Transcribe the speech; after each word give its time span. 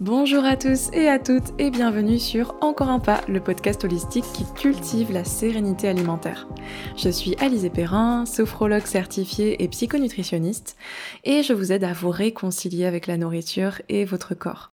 Bonjour 0.00 0.44
à 0.44 0.56
tous 0.56 0.90
et 0.92 1.08
à 1.08 1.18
toutes 1.18 1.52
et 1.58 1.72
bienvenue 1.72 2.20
sur 2.20 2.54
Encore 2.60 2.88
un 2.88 3.00
pas, 3.00 3.20
le 3.26 3.40
podcast 3.40 3.82
holistique 3.82 4.26
qui 4.32 4.44
cultive 4.54 5.10
la 5.10 5.24
sérénité 5.24 5.88
alimentaire. 5.88 6.46
Je 6.96 7.08
suis 7.08 7.34
Alizé 7.40 7.68
Perrin, 7.68 8.24
sophrologue 8.24 8.86
certifiée 8.86 9.60
et 9.60 9.66
psychonutritionniste 9.66 10.76
et 11.24 11.42
je 11.42 11.52
vous 11.52 11.72
aide 11.72 11.82
à 11.82 11.94
vous 11.94 12.10
réconcilier 12.10 12.84
avec 12.84 13.08
la 13.08 13.16
nourriture 13.16 13.82
et 13.88 14.04
votre 14.04 14.34
corps. 14.34 14.70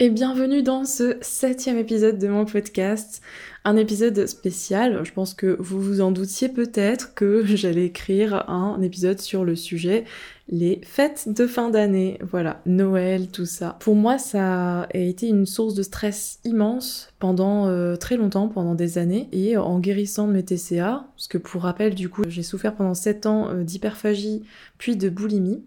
Et 0.00 0.10
bienvenue 0.10 0.64
dans 0.64 0.84
ce 0.84 1.18
septième 1.20 1.78
épisode 1.78 2.18
de 2.18 2.26
mon 2.26 2.44
podcast, 2.44 3.22
un 3.64 3.76
épisode 3.76 4.26
spécial. 4.26 5.04
Je 5.04 5.12
pense 5.12 5.34
que 5.34 5.56
vous 5.60 5.80
vous 5.80 6.00
en 6.00 6.10
doutiez 6.10 6.48
peut-être 6.48 7.14
que 7.14 7.44
j'allais 7.56 7.86
écrire 7.86 8.50
un 8.50 8.82
épisode 8.82 9.20
sur 9.20 9.44
le 9.44 9.54
sujet 9.54 10.04
les 10.48 10.80
fêtes 10.84 11.28
de 11.28 11.46
fin 11.46 11.70
d'année, 11.70 12.18
voilà, 12.22 12.60
Noël, 12.66 13.28
tout 13.28 13.46
ça. 13.46 13.76
Pour 13.80 13.94
moi, 13.94 14.18
ça 14.18 14.82
a 14.82 14.88
été 14.92 15.28
une 15.28 15.46
source 15.46 15.74
de 15.74 15.82
stress 15.82 16.38
immense 16.44 17.08
pendant 17.18 17.66
euh, 17.68 17.96
très 17.96 18.16
longtemps, 18.16 18.48
pendant 18.48 18.74
des 18.74 18.98
années, 18.98 19.28
et 19.32 19.56
en 19.56 19.78
guérissant 19.78 20.28
de 20.28 20.32
mes 20.32 20.44
TCA, 20.44 21.06
parce 21.16 21.28
que 21.28 21.38
pour 21.38 21.62
rappel, 21.62 21.94
du 21.94 22.10
coup, 22.10 22.22
j'ai 22.28 22.42
souffert 22.42 22.74
pendant 22.74 22.94
7 22.94 23.26
ans 23.26 23.48
euh, 23.48 23.62
d'hyperphagie, 23.62 24.42
puis 24.76 24.96
de 24.96 25.08
boulimie. 25.08 25.62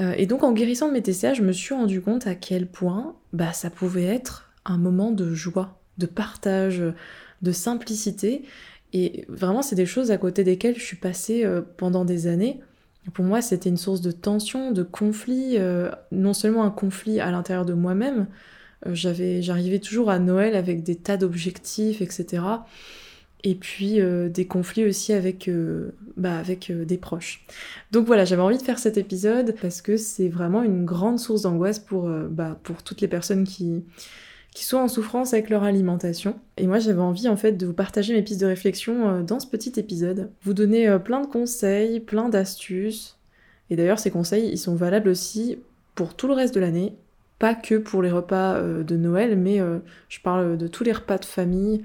Euh, 0.00 0.14
et 0.16 0.26
donc 0.26 0.42
en 0.42 0.52
guérissant 0.52 0.88
de 0.88 0.92
mes 0.92 1.02
TCA, 1.02 1.34
je 1.34 1.42
me 1.42 1.52
suis 1.52 1.74
rendu 1.74 2.00
compte 2.00 2.26
à 2.26 2.34
quel 2.34 2.66
point 2.66 3.14
bah, 3.32 3.52
ça 3.52 3.70
pouvait 3.70 4.04
être 4.04 4.50
un 4.64 4.78
moment 4.78 5.10
de 5.10 5.32
joie, 5.34 5.78
de 5.98 6.06
partage, 6.06 6.82
de 7.42 7.52
simplicité. 7.52 8.42
Et 8.92 9.24
vraiment, 9.28 9.62
c'est 9.62 9.76
des 9.76 9.86
choses 9.86 10.10
à 10.10 10.18
côté 10.18 10.44
desquelles 10.44 10.76
je 10.76 10.84
suis 10.84 10.96
passée 10.96 11.44
pendant 11.76 12.04
des 12.04 12.26
années 12.26 12.60
pour 13.12 13.24
moi, 13.24 13.42
c'était 13.42 13.68
une 13.68 13.76
source 13.76 14.00
de 14.00 14.10
tension, 14.10 14.72
de 14.72 14.82
conflit, 14.82 15.56
euh, 15.58 15.90
non 16.10 16.32
seulement 16.32 16.64
un 16.64 16.70
conflit 16.70 17.20
à 17.20 17.30
l'intérieur 17.30 17.66
de 17.66 17.74
moi-même, 17.74 18.26
euh, 18.86 18.94
j'arrivais 18.94 19.78
toujours 19.78 20.10
à 20.10 20.18
Noël 20.18 20.56
avec 20.56 20.82
des 20.82 20.96
tas 20.96 21.16
d'objectifs, 21.16 22.00
etc. 22.00 22.42
Et 23.44 23.54
puis 23.54 24.00
euh, 24.00 24.28
des 24.28 24.46
conflits 24.46 24.84
aussi 24.84 25.12
avec, 25.12 25.48
bah, 26.16 26.36
avec 26.36 26.72
des 26.72 26.98
proches. 26.98 27.46
Donc 27.92 28.06
voilà, 28.06 28.24
j'avais 28.24 28.42
envie 28.42 28.58
de 28.58 28.62
faire 28.62 28.78
cet 28.78 28.96
épisode 28.96 29.54
parce 29.60 29.82
que 29.82 29.96
c'est 29.96 30.28
vraiment 30.28 30.62
une 30.62 30.84
grande 30.84 31.18
source 31.18 31.42
d'angoisse 31.42 31.78
pour, 31.78 32.08
bah, 32.08 32.58
pour 32.62 32.82
toutes 32.82 33.00
les 33.00 33.08
personnes 33.08 33.44
qui, 33.44 33.84
qui 34.54 34.64
sont 34.64 34.78
en 34.78 34.88
souffrance 34.88 35.34
avec 35.34 35.50
leur 35.50 35.64
alimentation. 35.64 36.36
Et 36.56 36.66
moi 36.66 36.78
j'avais 36.78 37.00
envie 37.00 37.28
en 37.28 37.36
fait 37.36 37.52
de 37.52 37.66
vous 37.66 37.74
partager 37.74 38.14
mes 38.14 38.22
pistes 38.22 38.40
de 38.40 38.46
réflexion 38.46 39.08
euh, 39.08 39.22
dans 39.22 39.40
ce 39.40 39.48
petit 39.48 39.72
épisode, 39.78 40.30
vous 40.42 40.54
donner 40.54 40.88
euh, 40.88 40.98
plein 40.98 41.20
de 41.20 41.26
conseils, 41.26 42.00
plein 42.00 42.28
d'astuces. 42.28 43.18
Et 43.68 43.76
d'ailleurs 43.76 43.98
ces 43.98 44.12
conseils 44.12 44.48
ils 44.48 44.58
sont 44.58 44.76
valables 44.76 45.08
aussi 45.08 45.58
pour 45.96 46.14
tout 46.14 46.28
le 46.28 46.34
reste 46.34 46.54
de 46.54 46.60
l'année, 46.60 46.94
pas 47.40 47.56
que 47.56 47.74
pour 47.74 48.00
les 48.00 48.12
repas 48.12 48.54
euh, 48.54 48.84
de 48.84 48.96
Noël, 48.96 49.36
mais 49.36 49.60
je 50.08 50.20
parle 50.20 50.56
de 50.56 50.68
tous 50.68 50.84
les 50.84 50.92
repas 50.92 51.18
de 51.18 51.24
famille, 51.24 51.82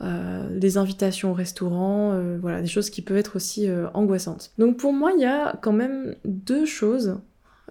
les 0.00 0.76
invitations 0.76 1.30
au 1.30 1.34
restaurant, 1.34 2.20
voilà, 2.40 2.60
des 2.60 2.68
choses 2.68 2.90
qui 2.90 3.02
peuvent 3.02 3.16
être 3.16 3.36
aussi 3.36 3.68
angoissantes. 3.94 4.52
Donc 4.58 4.76
pour 4.76 4.92
moi, 4.92 5.12
il 5.16 5.20
y 5.20 5.24
a 5.24 5.56
quand 5.62 5.72
même 5.72 6.14
deux 6.24 6.66
choses 6.66 7.18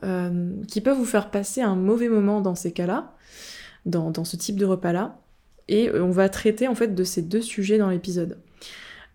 qui 0.01 0.81
peuvent 0.81 0.97
vous 0.97 1.05
faire 1.05 1.29
passer 1.29 1.61
un 1.61 1.75
mauvais 1.75 2.09
moment 2.09 2.41
dans 2.41 2.55
ces 2.55 2.71
cas-là 2.71 3.15
dans, 3.85 4.23
ce 4.23 4.35
type 4.35 4.57
de 4.57 4.65
repas-là. 4.65 5.19
Et 5.67 5.89
euh, 5.89 6.03
on 6.03 6.11
va 6.11 6.29
traiter 6.29 6.67
en 6.67 6.75
fait 6.75 6.93
de 6.93 7.03
ces 7.03 7.21
deux 7.21 7.41
sujets 7.41 7.77
dans 7.77 7.89
l'épisode. 7.89 8.39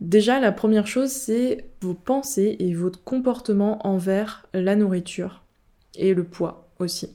Déjà, 0.01 0.41
la 0.41 0.53
première 0.53 0.87
chose, 0.87 1.11
c'est 1.11 1.67
vos 1.83 1.95
pensées 1.95 2.57
et 2.59 2.73
votre 2.73 3.05
comportement 3.05 3.87
envers 3.87 4.47
la 4.55 4.75
nourriture 4.75 5.45
et 5.95 6.15
le 6.15 6.25
poids 6.25 6.71
aussi. 6.79 7.11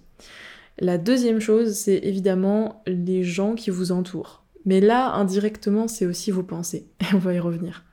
La 0.78 0.98
deuxième 0.98 1.40
chose, 1.40 1.74
c'est 1.74 2.00
évidemment 2.04 2.84
les 2.86 3.24
gens 3.24 3.56
qui 3.56 3.72
vous 3.72 3.92
entourent. 3.92 4.45
Mais 4.66 4.80
là, 4.80 5.14
indirectement, 5.14 5.88
c'est 5.88 6.06
aussi 6.06 6.32
vos 6.32 6.44
pensées. 6.44 6.88
Et 7.02 7.16
on 7.16 7.20
va 7.20 7.34
y 7.34 7.40
revenir. 7.40 7.84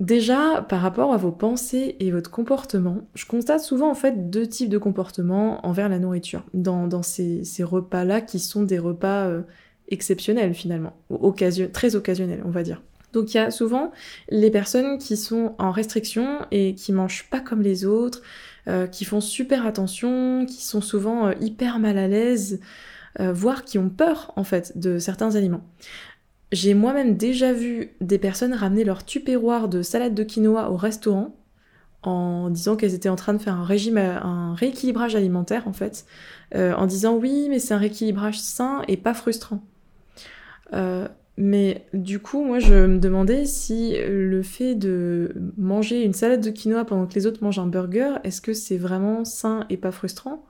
Déjà, 0.00 0.66
par 0.68 0.80
rapport 0.80 1.12
à 1.12 1.16
vos 1.16 1.30
pensées 1.30 1.96
et 2.00 2.10
votre 2.10 2.30
comportement, 2.30 3.06
je 3.14 3.26
constate 3.26 3.60
souvent 3.60 3.88
en 3.88 3.94
fait 3.94 4.28
deux 4.28 4.46
types 4.46 4.68
de 4.68 4.78
comportements 4.78 5.64
envers 5.64 5.88
la 5.88 6.00
nourriture 6.00 6.42
dans, 6.52 7.02
ces, 7.04 7.44
repas-là 7.60 8.20
qui 8.20 8.40
sont 8.40 8.64
des 8.64 8.80
repas 8.80 9.28
euh, 9.28 9.42
exceptionnels 9.86 10.54
finalement, 10.54 10.96
très 11.72 11.94
occasionnels 11.94 12.42
on 12.44 12.50
va 12.50 12.64
dire. 12.64 12.82
Donc 13.14 13.32
il 13.32 13.36
y 13.36 13.40
a 13.40 13.52
souvent 13.52 13.92
les 14.28 14.50
personnes 14.50 14.98
qui 14.98 15.16
sont 15.16 15.54
en 15.58 15.70
restriction 15.70 16.40
et 16.50 16.74
qui 16.74 16.92
mangent 16.92 17.28
pas 17.30 17.38
comme 17.40 17.62
les 17.62 17.86
autres, 17.86 18.20
euh, 18.66 18.86
qui 18.86 19.04
font 19.04 19.20
super 19.20 19.64
attention, 19.66 20.44
qui 20.46 20.64
sont 20.64 20.80
souvent 20.80 21.28
euh, 21.28 21.32
hyper 21.40 21.78
mal 21.78 21.96
à 21.96 22.08
l'aise, 22.08 22.60
voire 23.18 23.64
qui 23.64 23.78
ont 23.78 23.90
peur 23.90 24.32
en 24.36 24.44
fait 24.44 24.76
de 24.76 24.98
certains 24.98 25.36
aliments. 25.36 25.62
J'ai 26.52 26.74
moi-même 26.74 27.16
déjà 27.16 27.52
vu 27.52 27.90
des 28.00 28.18
personnes 28.18 28.54
ramener 28.54 28.84
leur 28.84 29.04
tupéroir 29.04 29.68
de 29.68 29.82
salade 29.82 30.14
de 30.14 30.22
quinoa 30.22 30.70
au 30.70 30.76
restaurant 30.76 31.34
en 32.02 32.50
disant 32.50 32.76
qu'elles 32.76 32.94
étaient 32.94 33.08
en 33.08 33.16
train 33.16 33.32
de 33.32 33.38
faire 33.38 33.54
un 33.54 33.64
régime, 33.64 33.98
un 33.98 34.54
rééquilibrage 34.54 35.16
alimentaire 35.16 35.66
en 35.66 35.72
fait, 35.72 36.06
euh, 36.54 36.74
en 36.74 36.86
disant 36.86 37.16
oui 37.16 37.46
mais 37.48 37.58
c'est 37.58 37.74
un 37.74 37.78
rééquilibrage 37.78 38.40
sain 38.40 38.82
et 38.88 38.96
pas 38.96 39.14
frustrant. 39.14 39.64
Euh, 40.72 41.08
mais 41.36 41.86
du 41.92 42.20
coup, 42.20 42.44
moi, 42.44 42.60
je 42.60 42.86
me 42.86 42.98
demandais 42.98 43.44
si 43.44 43.96
le 43.98 44.42
fait 44.42 44.76
de 44.76 45.34
manger 45.56 46.04
une 46.04 46.12
salade 46.12 46.40
de 46.40 46.50
quinoa 46.50 46.84
pendant 46.84 47.06
que 47.06 47.14
les 47.14 47.26
autres 47.26 47.42
mangent 47.42 47.58
un 47.58 47.66
burger, 47.66 48.14
est-ce 48.22 48.40
que 48.40 48.52
c'est 48.52 48.76
vraiment 48.76 49.24
sain 49.24 49.66
et 49.68 49.76
pas 49.76 49.90
frustrant? 49.90 50.44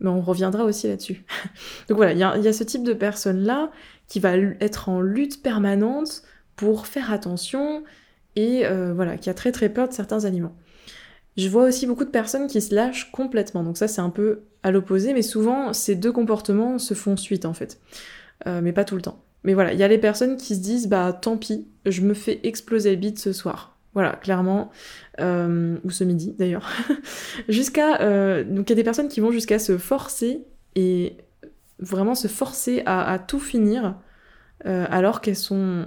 Mais 0.00 0.10
on 0.10 0.20
reviendra 0.20 0.64
aussi 0.64 0.88
là-dessus. 0.88 1.24
Donc 1.88 1.96
voilà, 1.96 2.12
il 2.12 2.18
y, 2.18 2.48
a 2.48 2.52
ce 2.52 2.64
type 2.64 2.82
de 2.82 2.92
personnes-là 2.92 3.70
qui 4.08 4.20
va 4.20 4.36
être 4.36 4.88
en 4.88 5.00
lutte 5.00 5.42
permanente 5.42 6.22
pour 6.56 6.86
faire 6.86 7.12
attention 7.12 7.84
et 8.36 8.66
euh, 8.66 8.92
voilà, 8.94 9.16
qui 9.16 9.30
a 9.30 9.34
très 9.34 9.52
très 9.52 9.68
peur 9.68 9.88
de 9.88 9.94
certains 9.94 10.24
aliments. 10.24 10.54
Je 11.36 11.48
vois 11.48 11.64
aussi 11.64 11.86
beaucoup 11.86 12.04
de 12.04 12.10
personnes 12.10 12.46
qui 12.46 12.60
se 12.60 12.74
lâchent 12.74 13.10
complètement, 13.10 13.64
donc 13.64 13.76
ça 13.76 13.88
c'est 13.88 14.00
un 14.00 14.10
peu 14.10 14.42
à 14.62 14.70
l'opposé, 14.70 15.12
mais 15.14 15.22
souvent 15.22 15.72
ces 15.72 15.96
deux 15.96 16.12
comportements 16.12 16.78
se 16.78 16.94
font 16.94 17.16
suite 17.16 17.44
en 17.44 17.54
fait, 17.54 17.80
euh, 18.46 18.60
mais 18.62 18.72
pas 18.72 18.84
tout 18.84 18.94
le 18.94 19.02
temps. 19.02 19.24
Mais 19.42 19.54
voilà, 19.54 19.72
il 19.72 19.78
y 19.78 19.82
a 19.82 19.88
les 19.88 19.98
personnes 19.98 20.36
qui 20.36 20.54
se 20.54 20.60
disent 20.60 20.88
bah 20.88 21.12
tant 21.12 21.36
pis, 21.36 21.66
je 21.86 22.02
me 22.02 22.14
fais 22.14 22.40
exploser 22.44 22.90
le 22.90 22.96
bide 22.96 23.18
ce 23.18 23.32
soir. 23.32 23.73
Voilà, 23.94 24.16
clairement, 24.16 24.70
euh, 25.20 25.76
ou 25.84 25.90
ce 25.90 26.04
midi 26.04 26.34
d'ailleurs. 26.36 26.68
jusqu'à 27.48 28.42
donc 28.42 28.68
il 28.68 28.70
y 28.70 28.72
a 28.72 28.76
des 28.76 28.84
personnes 28.84 29.08
qui 29.08 29.20
vont 29.20 29.30
jusqu'à 29.30 29.60
se 29.60 29.78
forcer 29.78 30.44
et 30.74 31.16
vraiment 31.78 32.14
se 32.14 32.28
forcer 32.28 32.82
à, 32.86 33.18
tout 33.18 33.40
finir 33.40 33.96
euh, 34.66 34.86
alors 34.90 35.20
qu'elles 35.20 35.36
sont 35.36 35.86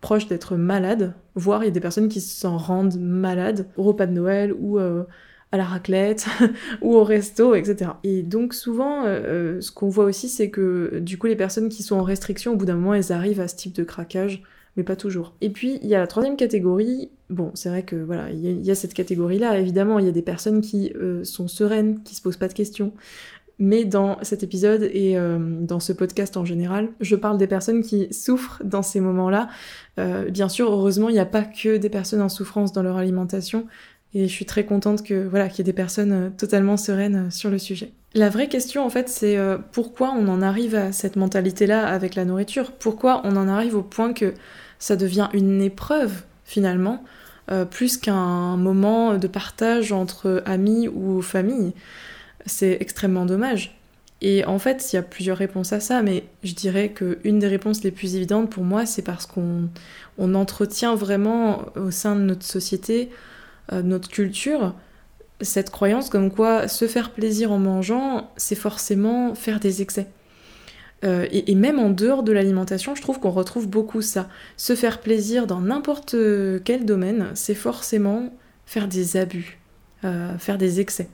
proches 0.00 0.26
d'être 0.26 0.56
malades, 0.56 1.14
voire 1.34 1.62
il 1.62 1.66
y 1.66 1.68
a 1.68 1.72
des 1.72 1.80
personnes 1.80 2.08
qui 2.08 2.20
s'en 2.20 2.56
rendent 2.56 2.98
malades 2.98 3.68
au 3.76 3.82
repas 3.82 4.06
de 4.06 4.12
Noël 4.12 4.54
ou 4.58 4.78
euh, 4.78 5.04
à 5.52 5.58
la 5.58 5.64
raclette 5.64 6.26
ou 6.80 6.94
au 6.94 7.04
resto, 7.04 7.54
etc. 7.54 7.92
Et 8.02 8.22
donc 8.22 8.54
souvent, 8.54 9.04
euh, 9.04 9.60
ce 9.60 9.70
qu'on 9.70 9.88
voit 9.88 10.04
aussi, 10.04 10.28
c'est 10.28 10.50
que 10.50 10.98
du 11.00 11.18
coup, 11.18 11.26
les 11.26 11.36
personnes 11.36 11.68
qui 11.68 11.82
sont 11.82 11.96
en 11.96 12.02
restriction, 12.02 12.52
au 12.52 12.56
bout 12.56 12.64
d'un 12.64 12.76
moment, 12.76 12.94
elles 12.94 13.12
arrivent 13.12 13.40
à 13.40 13.48
ce 13.48 13.56
type 13.56 13.74
de 13.74 13.84
craquage, 13.84 14.42
mais 14.76 14.84
pas 14.84 14.96
toujours. 14.96 15.34
Et 15.40 15.50
puis, 15.50 15.78
il 15.82 15.88
y 15.88 15.94
a 15.94 15.98
la 15.98 16.06
troisième 16.06 16.36
catégorie. 16.36 17.10
Bon, 17.28 17.50
c'est 17.54 17.68
vrai 17.68 17.82
que 17.84 17.96
voilà, 17.96 18.30
il 18.30 18.64
y, 18.64 18.70
a 18.70 18.74
cette 18.74 18.94
catégorie-là. 18.94 19.58
Évidemment, 19.58 19.98
il 19.98 20.06
y 20.06 20.08
a 20.08 20.12
des 20.12 20.22
personnes 20.22 20.60
qui 20.60 20.92
sont 21.22 21.48
sereines, 21.48 22.02
qui 22.02 22.14
se 22.14 22.22
posent 22.22 22.36
pas 22.36 22.48
de 22.48 22.54
questions, 22.54 22.92
mais 23.60 23.84
dans 23.84 24.16
cet 24.22 24.42
épisode 24.42 24.88
et 24.90 25.18
euh, 25.18 25.38
dans 25.38 25.80
ce 25.80 25.92
podcast 25.92 26.38
en 26.38 26.46
général, 26.46 26.88
je 27.00 27.14
parle 27.14 27.36
des 27.36 27.46
personnes 27.46 27.82
qui 27.82 28.08
souffrent 28.10 28.62
dans 28.64 28.80
ces 28.80 29.00
moments-là. 29.00 29.48
Euh, 29.98 30.30
bien 30.30 30.48
sûr, 30.48 30.72
heureusement, 30.72 31.10
il 31.10 31.12
n'y 31.12 31.20
a 31.20 31.26
pas 31.26 31.42
que 31.42 31.76
des 31.76 31.90
personnes 31.90 32.22
en 32.22 32.30
souffrance 32.30 32.72
dans 32.72 32.82
leur 32.82 32.96
alimentation. 32.96 33.66
Et 34.14 34.26
je 34.26 34.32
suis 34.32 34.44
très 34.44 34.64
contente 34.64 35.04
que 35.04 35.26
voilà 35.26 35.48
qu'il 35.48 35.58
y 35.58 35.60
ait 35.60 35.64
des 35.64 35.72
personnes 35.72 36.12
euh, 36.12 36.30
totalement 36.30 36.76
sereines 36.76 37.30
sur 37.30 37.50
le 37.50 37.58
sujet. 37.58 37.92
La 38.14 38.28
vraie 38.28 38.48
question 38.48 38.84
en 38.84 38.90
fait 38.90 39.08
c'est 39.08 39.38
pourquoi 39.70 40.12
on 40.18 40.26
en 40.26 40.42
arrive 40.42 40.74
à 40.74 40.90
cette 40.90 41.14
mentalité-là 41.14 41.86
avec 41.86 42.16
la 42.16 42.24
nourriture? 42.24 42.72
Pourquoi 42.72 43.20
on 43.24 43.36
en 43.36 43.46
arrive 43.46 43.76
au 43.76 43.82
point 43.82 44.12
que 44.12 44.34
ça 44.80 44.96
devient 44.96 45.28
une 45.32 45.62
épreuve 45.62 46.24
finalement 46.44 47.04
plus 47.70 47.96
qu'un 47.98 48.56
moment 48.56 49.16
de 49.16 49.28
partage 49.28 49.92
entre 49.92 50.42
amis 50.44 50.88
ou 50.88 51.22
famille? 51.22 51.72
C'est 52.46 52.78
extrêmement 52.80 53.26
dommage. 53.26 53.80
Et 54.22 54.44
en 54.44 54.58
fait, 54.58 54.92
il 54.92 54.96
y 54.96 54.98
a 54.98 55.02
plusieurs 55.02 55.38
réponses 55.38 55.72
à 55.72 55.80
ça, 55.80 56.02
mais 56.02 56.24
je 56.44 56.52
dirais 56.54 56.90
qu'une 56.90 57.38
des 57.38 57.48
réponses 57.48 57.82
les 57.82 57.90
plus 57.90 58.16
évidentes 58.16 58.50
pour 58.50 58.64
moi, 58.64 58.84
c'est 58.84 59.02
parce 59.02 59.24
qu'on 59.24 59.68
on 60.18 60.34
entretient 60.34 60.94
vraiment 60.94 61.64
au 61.76 61.90
sein 61.90 62.16
de 62.16 62.20
notre 62.20 62.44
société, 62.44 63.08
euh, 63.08 63.14
notre 63.72 64.08
culture, 64.08 64.74
cette 65.40 65.70
croyance 65.70 66.10
comme 66.10 66.30
quoi 66.30 66.68
se 66.68 66.86
faire 66.86 67.10
plaisir 67.10 67.52
en 67.52 67.58
mangeant, 67.58 68.30
c'est 68.36 68.54
forcément 68.54 69.34
faire 69.34 69.60
des 69.60 69.82
excès. 69.82 70.08
Euh, 71.02 71.26
et, 71.30 71.54
même 71.54 71.78
en 71.78 71.90
dehors 71.90 72.22
de 72.22 72.32
l'alimentation, 72.32 72.94
je 72.94 73.00
trouve 73.00 73.20
qu'on 73.20 73.30
retrouve 73.30 73.68
beaucoup 73.68 74.02
ça. 74.02 74.28
Se 74.56 74.74
faire 74.74 75.00
plaisir 75.00 75.46
dans 75.46 75.60
n'importe 75.60 76.14
quel 76.64 76.84
domaine, 76.84 77.28
c'est 77.34 77.54
forcément 77.54 78.30
faire 78.66 78.86
des 78.86 79.16
abus, 79.16 79.58
euh, 80.04 80.36
faire 80.38 80.58
des 80.58 80.80
excès. 80.80 81.08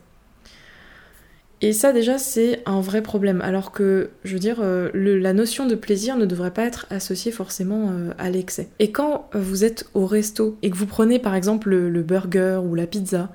Et 1.62 1.72
ça 1.72 1.92
déjà 1.92 2.18
c'est 2.18 2.62
un 2.66 2.80
vrai 2.80 3.02
problème, 3.02 3.40
alors 3.40 3.72
que 3.72 4.10
je 4.24 4.34
veux 4.34 4.38
dire, 4.38 4.58
euh, 4.60 4.90
la 4.92 5.32
notion 5.32 5.66
de 5.66 5.74
plaisir 5.74 6.16
ne 6.18 6.26
devrait 6.26 6.50
pas 6.50 6.64
être 6.64 6.86
associée 6.90 7.32
forcément 7.32 7.90
euh, 7.90 8.10
à 8.18 8.28
l'excès. 8.28 8.68
Et 8.78 8.92
quand 8.92 9.30
vous 9.32 9.64
êtes 9.64 9.88
au 9.94 10.04
resto 10.06 10.58
et 10.62 10.70
que 10.70 10.76
vous 10.76 10.86
prenez 10.86 11.18
par 11.18 11.34
exemple 11.34 11.70
le, 11.70 12.02
burger 12.02 12.60
ou 12.62 12.74
la 12.74 12.86
pizza, 12.86 13.30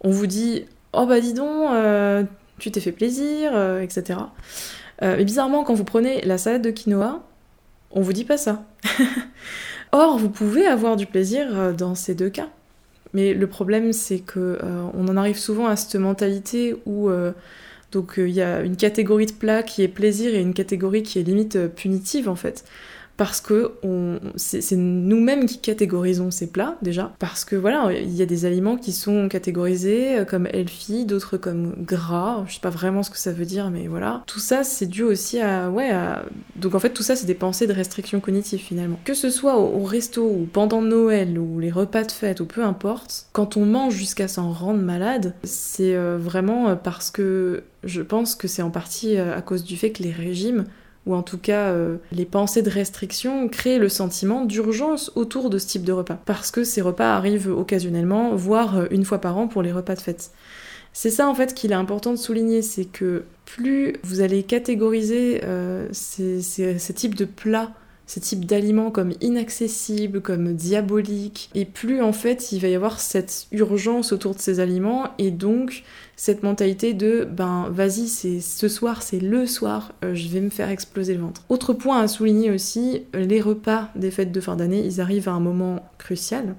on 0.00 0.10
vous 0.10 0.28
dit 0.28 0.64
oh 0.92 1.06
bah 1.06 1.20
dis 1.20 1.34
donc, 1.34 1.72
euh, 1.72 2.22
tu 2.58 2.70
t'es 2.70 2.80
fait 2.80 2.92
plaisir, 2.92 3.52
etc. 3.80 4.20
mais 5.02 5.24
bizarrement 5.24 5.64
quand 5.64 5.74
vous 5.74 5.84
prenez 5.84 6.22
la 6.22 6.38
salade 6.38 6.62
de 6.62 6.70
quinoa, 6.70 7.22
on 7.90 8.00
vous 8.00 8.12
dit 8.12 8.24
pas 8.24 8.38
ça. 8.38 8.64
Or 9.92 10.18
vous 10.18 10.30
pouvez 10.30 10.66
avoir 10.66 10.96
du 10.96 11.06
plaisir 11.06 11.74
dans 11.74 11.94
ces 11.94 12.14
deux 12.14 12.30
cas. 12.30 12.48
Mais 13.12 13.34
le 13.34 13.46
problème, 13.46 13.92
c'est 13.92 14.18
que 14.18 14.58
euh, 14.62 14.86
on 14.94 15.08
en 15.08 15.16
arrive 15.16 15.38
souvent 15.38 15.66
à 15.66 15.76
cette 15.76 15.96
mentalité 15.96 16.76
où 16.86 17.08
euh, 17.08 17.32
euh, 17.94 18.28
il 18.28 18.34
y 18.34 18.42
a 18.42 18.60
une 18.60 18.76
catégorie 18.76 19.26
de 19.26 19.32
plats 19.32 19.62
qui 19.62 19.82
est 19.82 19.88
plaisir 19.88 20.34
et 20.34 20.40
une 20.40 20.54
catégorie 20.54 21.02
qui 21.02 21.18
est 21.18 21.22
limite 21.22 21.68
punitive 21.68 22.28
en 22.28 22.36
fait 22.36 22.64
parce 23.16 23.40
que 23.40 23.72
c'est 24.36 24.76
nous-mêmes 24.76 25.46
qui 25.46 25.58
catégorisons 25.58 26.30
ces 26.30 26.48
plats 26.48 26.76
déjà, 26.82 27.14
parce 27.18 27.44
que 27.44 27.56
voilà, 27.56 27.90
il 27.92 28.14
y 28.14 28.22
a 28.22 28.26
des 28.26 28.44
aliments 28.44 28.76
qui 28.76 28.92
sont 28.92 29.28
catégorisés 29.28 30.18
euh, 30.18 30.24
comme 30.24 30.46
healthy, 30.46 31.06
d'autres 31.06 31.36
comme 31.36 31.74
gras, 31.78 32.44
je 32.46 32.54
sais 32.54 32.60
pas 32.60 32.70
vraiment 32.70 33.02
ce 33.02 33.10
que 33.10 33.18
ça 33.18 33.32
veut 33.32 33.44
dire, 33.44 33.70
mais 33.70 33.86
voilà. 33.86 34.22
Tout 34.26 34.40
ça, 34.40 34.64
c'est 34.64 34.86
dû 34.86 35.02
aussi 35.02 35.40
à, 35.40 35.70
ouais, 35.70 35.90
donc 36.56 36.74
en 36.74 36.78
fait 36.78 36.90
tout 36.90 37.02
ça, 37.02 37.16
c'est 37.16 37.26
des 37.26 37.34
pensées 37.34 37.66
de 37.66 37.72
restriction 37.72 38.20
cognitive 38.20 38.60
finalement. 38.60 38.98
Que 39.04 39.14
ce 39.14 39.30
soit 39.30 39.58
au, 39.58 39.84
resto 39.84 40.22
ou 40.22 40.48
pendant 40.52 40.82
Noël 40.82 41.38
ou 41.38 41.60
les 41.60 41.70
repas 41.70 42.04
de 42.04 42.12
fête 42.12 42.40
ou 42.40 42.46
peu 42.46 42.64
importe, 42.64 43.28
quand 43.32 43.56
on 43.56 43.64
mange 43.64 43.94
jusqu'à 43.94 44.28
s'en 44.28 44.52
rendre 44.52 44.80
malade, 44.80 45.34
c'est 45.44 45.94
euh, 45.94 46.18
vraiment 46.18 46.68
euh, 46.68 46.74
parce 46.74 47.10
que 47.10 47.62
je 47.84 48.02
pense 48.02 48.34
que 48.34 48.48
c'est 48.48 48.62
en 48.62 48.70
partie 48.70 49.16
à 49.16 49.40
cause 49.42 49.62
du 49.62 49.76
fait 49.76 49.92
que 49.92 50.02
les 50.02 50.10
régimes 50.10 50.64
ou 51.06 51.14
en 51.14 51.22
tout 51.22 51.38
cas 51.38 51.70
euh, 51.70 51.96
les 52.12 52.24
pensées 52.24 52.62
de 52.62 52.70
restriction, 52.70 53.48
créent 53.48 53.78
le 53.78 53.88
sentiment 53.88 54.44
d'urgence 54.44 55.12
autour 55.14 55.50
de 55.50 55.58
ce 55.58 55.66
type 55.66 55.84
de 55.84 55.92
repas. 55.92 56.18
Parce 56.26 56.50
que 56.50 56.64
ces 56.64 56.82
repas 56.82 57.14
arrivent 57.14 57.50
occasionnellement, 57.50 58.34
voire 58.34 58.78
euh, 58.78 58.86
une 58.90 59.04
fois 59.04 59.20
par 59.20 59.38
an 59.38 59.48
pour 59.48 59.62
les 59.62 59.72
repas 59.72 59.94
de 59.94 60.00
fête. 60.00 60.30
C'est 60.92 61.10
ça 61.10 61.28
en 61.28 61.34
fait 61.34 61.54
qu'il 61.54 61.72
est 61.72 61.76
important 61.76 62.10
de 62.10 62.16
souligner, 62.16 62.62
c'est 62.62 62.86
que 62.86 63.24
plus 63.44 63.96
vous 64.02 64.20
allez 64.20 64.42
catégoriser 64.42 65.42
euh, 65.44 65.86
ces, 65.92 66.40
ces 66.40 66.94
types 66.94 67.14
de 67.14 67.26
plats 67.26 67.72
ces 68.06 68.20
types 68.20 68.44
d'aliments 68.44 68.90
comme 68.90 69.12
inaccessibles, 69.20 70.20
comme 70.20 70.54
diaboliques, 70.54 71.50
et 71.54 71.64
plus 71.64 72.00
en 72.00 72.12
fait 72.12 72.52
il 72.52 72.60
va 72.60 72.68
y 72.68 72.74
avoir 72.74 73.00
cette 73.00 73.48
urgence 73.50 74.12
autour 74.12 74.34
de 74.34 74.40
ces 74.40 74.60
aliments, 74.60 75.08
et 75.18 75.32
donc 75.32 75.82
cette 76.16 76.42
mentalité 76.42 76.94
de 76.94 77.24
ben 77.30 77.68
vas-y 77.70 78.08
c'est 78.08 78.40
ce 78.40 78.68
soir 78.68 79.02
c'est 79.02 79.20
le 79.20 79.46
soir 79.46 79.92
euh, 80.02 80.14
je 80.14 80.28
vais 80.28 80.40
me 80.40 80.50
faire 80.50 80.70
exploser 80.70 81.14
le 81.14 81.20
ventre. 81.20 81.42
Autre 81.48 81.72
point 81.72 82.00
à 82.00 82.08
souligner 82.08 82.50
aussi, 82.50 83.04
les 83.14 83.40
repas 83.40 83.90
des 83.94 84.10
fêtes 84.10 84.32
de 84.32 84.40
fin 84.40 84.56
d'année 84.56 84.82
ils 84.84 85.00
arrivent 85.00 85.28
à 85.28 85.32
un 85.32 85.40
moment 85.40 85.84
crucial. 85.98 86.54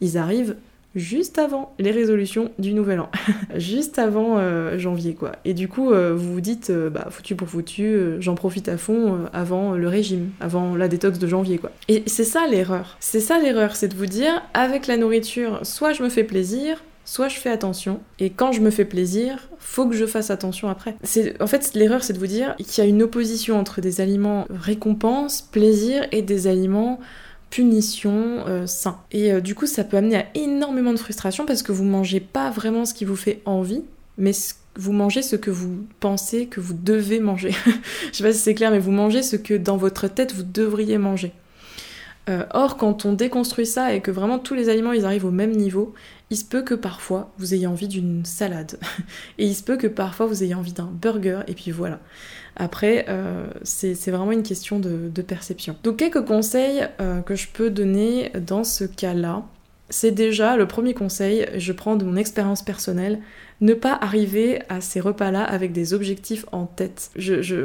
Ils 0.00 0.16
arrivent 0.16 0.56
juste 0.94 1.38
avant 1.38 1.72
les 1.78 1.90
résolutions 1.90 2.50
du 2.58 2.72
nouvel 2.72 3.00
an, 3.00 3.10
juste 3.56 3.98
avant 3.98 4.38
euh, 4.38 4.78
janvier 4.78 5.14
quoi. 5.14 5.32
Et 5.44 5.54
du 5.54 5.68
coup, 5.68 5.92
euh, 5.92 6.14
vous 6.14 6.34
vous 6.34 6.40
dites, 6.40 6.70
euh, 6.70 6.90
bah 6.90 7.06
foutu 7.10 7.36
pour 7.36 7.48
foutu, 7.48 7.96
j'en 8.18 8.34
profite 8.34 8.68
à 8.68 8.76
fond 8.76 9.26
avant 9.32 9.74
le 9.74 9.88
régime, 9.88 10.30
avant 10.40 10.74
la 10.74 10.88
détox 10.88 11.18
de 11.18 11.26
janvier 11.26 11.58
quoi. 11.58 11.70
Et 11.88 12.02
c'est 12.06 12.24
ça 12.24 12.46
l'erreur. 12.48 12.96
C'est 13.00 13.20
ça 13.20 13.38
l'erreur, 13.38 13.76
c'est 13.76 13.88
de 13.88 13.94
vous 13.94 14.06
dire, 14.06 14.42
avec 14.54 14.86
la 14.86 14.96
nourriture, 14.96 15.60
soit 15.62 15.92
je 15.92 16.02
me 16.02 16.08
fais 16.08 16.24
plaisir, 16.24 16.82
soit 17.10 17.26
je 17.26 17.40
fais 17.40 17.50
attention, 17.50 17.98
et 18.20 18.30
quand 18.30 18.52
je 18.52 18.60
me 18.60 18.70
fais 18.70 18.84
plaisir, 18.84 19.48
faut 19.58 19.88
que 19.88 19.96
je 19.96 20.06
fasse 20.06 20.30
attention 20.30 20.68
après. 20.68 20.94
En 21.40 21.48
fait, 21.48 21.72
l'erreur, 21.74 22.04
c'est 22.04 22.12
de 22.12 22.20
vous 22.20 22.28
dire 22.28 22.54
qu'il 22.56 22.84
y 22.84 22.86
a 22.86 22.88
une 22.88 23.02
opposition 23.02 23.58
entre 23.58 23.80
des 23.80 24.00
aliments 24.00 24.46
récompense, 24.48 25.42
plaisir, 25.42 26.06
et 26.12 26.22
des 26.22 26.46
aliments 26.46 27.00
punition, 27.50 28.44
euh, 28.46 28.64
sain. 28.68 29.00
Et 29.10 29.32
euh, 29.32 29.40
du 29.40 29.56
coup, 29.56 29.66
ça 29.66 29.82
peut 29.82 29.96
amener 29.96 30.18
à 30.18 30.26
énormément 30.36 30.92
de 30.92 31.00
frustration 31.00 31.46
parce 31.46 31.64
que 31.64 31.72
vous 31.72 31.82
mangez 31.82 32.20
pas 32.20 32.48
vraiment 32.48 32.84
ce 32.84 32.94
qui 32.94 33.04
vous 33.04 33.16
fait 33.16 33.42
envie, 33.44 33.82
mais 34.16 34.30
vous 34.76 34.92
mangez 34.92 35.22
ce 35.22 35.34
que 35.34 35.50
vous 35.50 35.84
pensez 35.98 36.46
que 36.46 36.60
vous 36.60 36.74
devez 36.74 37.18
manger. 37.18 37.50
Je 38.12 38.18
sais 38.18 38.22
pas 38.22 38.32
si 38.32 38.38
c'est 38.38 38.54
clair, 38.54 38.70
mais 38.70 38.78
vous 38.78 38.92
mangez 38.92 39.24
ce 39.24 39.34
que 39.34 39.54
dans 39.54 39.76
votre 39.76 40.06
tête 40.06 40.32
vous 40.32 40.44
devriez 40.44 40.96
manger. 40.96 41.32
Euh, 42.28 42.44
or, 42.52 42.76
quand 42.76 43.04
on 43.06 43.12
déconstruit 43.12 43.66
ça 43.66 43.94
et 43.94 44.00
que 44.00 44.10
vraiment 44.10 44.38
tous 44.38 44.54
les 44.54 44.68
aliments 44.68 44.92
ils 44.92 45.04
arrivent 45.04 45.24
au 45.24 45.30
même 45.30 45.52
niveau, 45.52 45.94
il 46.28 46.36
se 46.36 46.44
peut 46.44 46.62
que 46.62 46.74
parfois 46.74 47.32
vous 47.38 47.54
ayez 47.54 47.66
envie 47.66 47.88
d'une 47.88 48.24
salade. 48.24 48.78
et 49.38 49.46
il 49.46 49.54
se 49.54 49.62
peut 49.62 49.76
que 49.76 49.86
parfois 49.86 50.26
vous 50.26 50.42
ayez 50.44 50.54
envie 50.54 50.72
d'un 50.72 50.90
burger, 50.92 51.40
et 51.48 51.54
puis 51.54 51.70
voilà. 51.70 51.98
Après, 52.56 53.06
euh, 53.08 53.46
c'est 53.62 54.10
vraiment 54.10 54.32
une 54.32 54.42
question 54.42 54.78
de, 54.78 55.22
perception. 55.22 55.76
Donc 55.82 55.96
quelques 55.96 56.24
conseils 56.24 56.86
euh, 57.00 57.20
que 57.20 57.34
je 57.34 57.48
peux 57.48 57.70
donner 57.70 58.32
dans 58.46 58.64
ce 58.64 58.84
cas-là. 58.84 59.44
C'est 59.88 60.10
déjà 60.10 60.56
le 60.56 60.66
premier 60.66 60.94
conseil, 60.94 61.48
je 61.56 61.72
prends 61.72 61.96
de 61.96 62.04
mon 62.04 62.16
expérience 62.16 62.62
personnelle, 62.62 63.20
ne 63.60 63.74
pas 63.74 63.98
arriver 64.00 64.62
à 64.68 64.80
ces 64.80 65.00
repas-là 65.00 65.44
avec 65.44 65.72
des 65.72 65.92
objectifs 65.92 66.46
en 66.52 66.66
tête. 66.66 67.10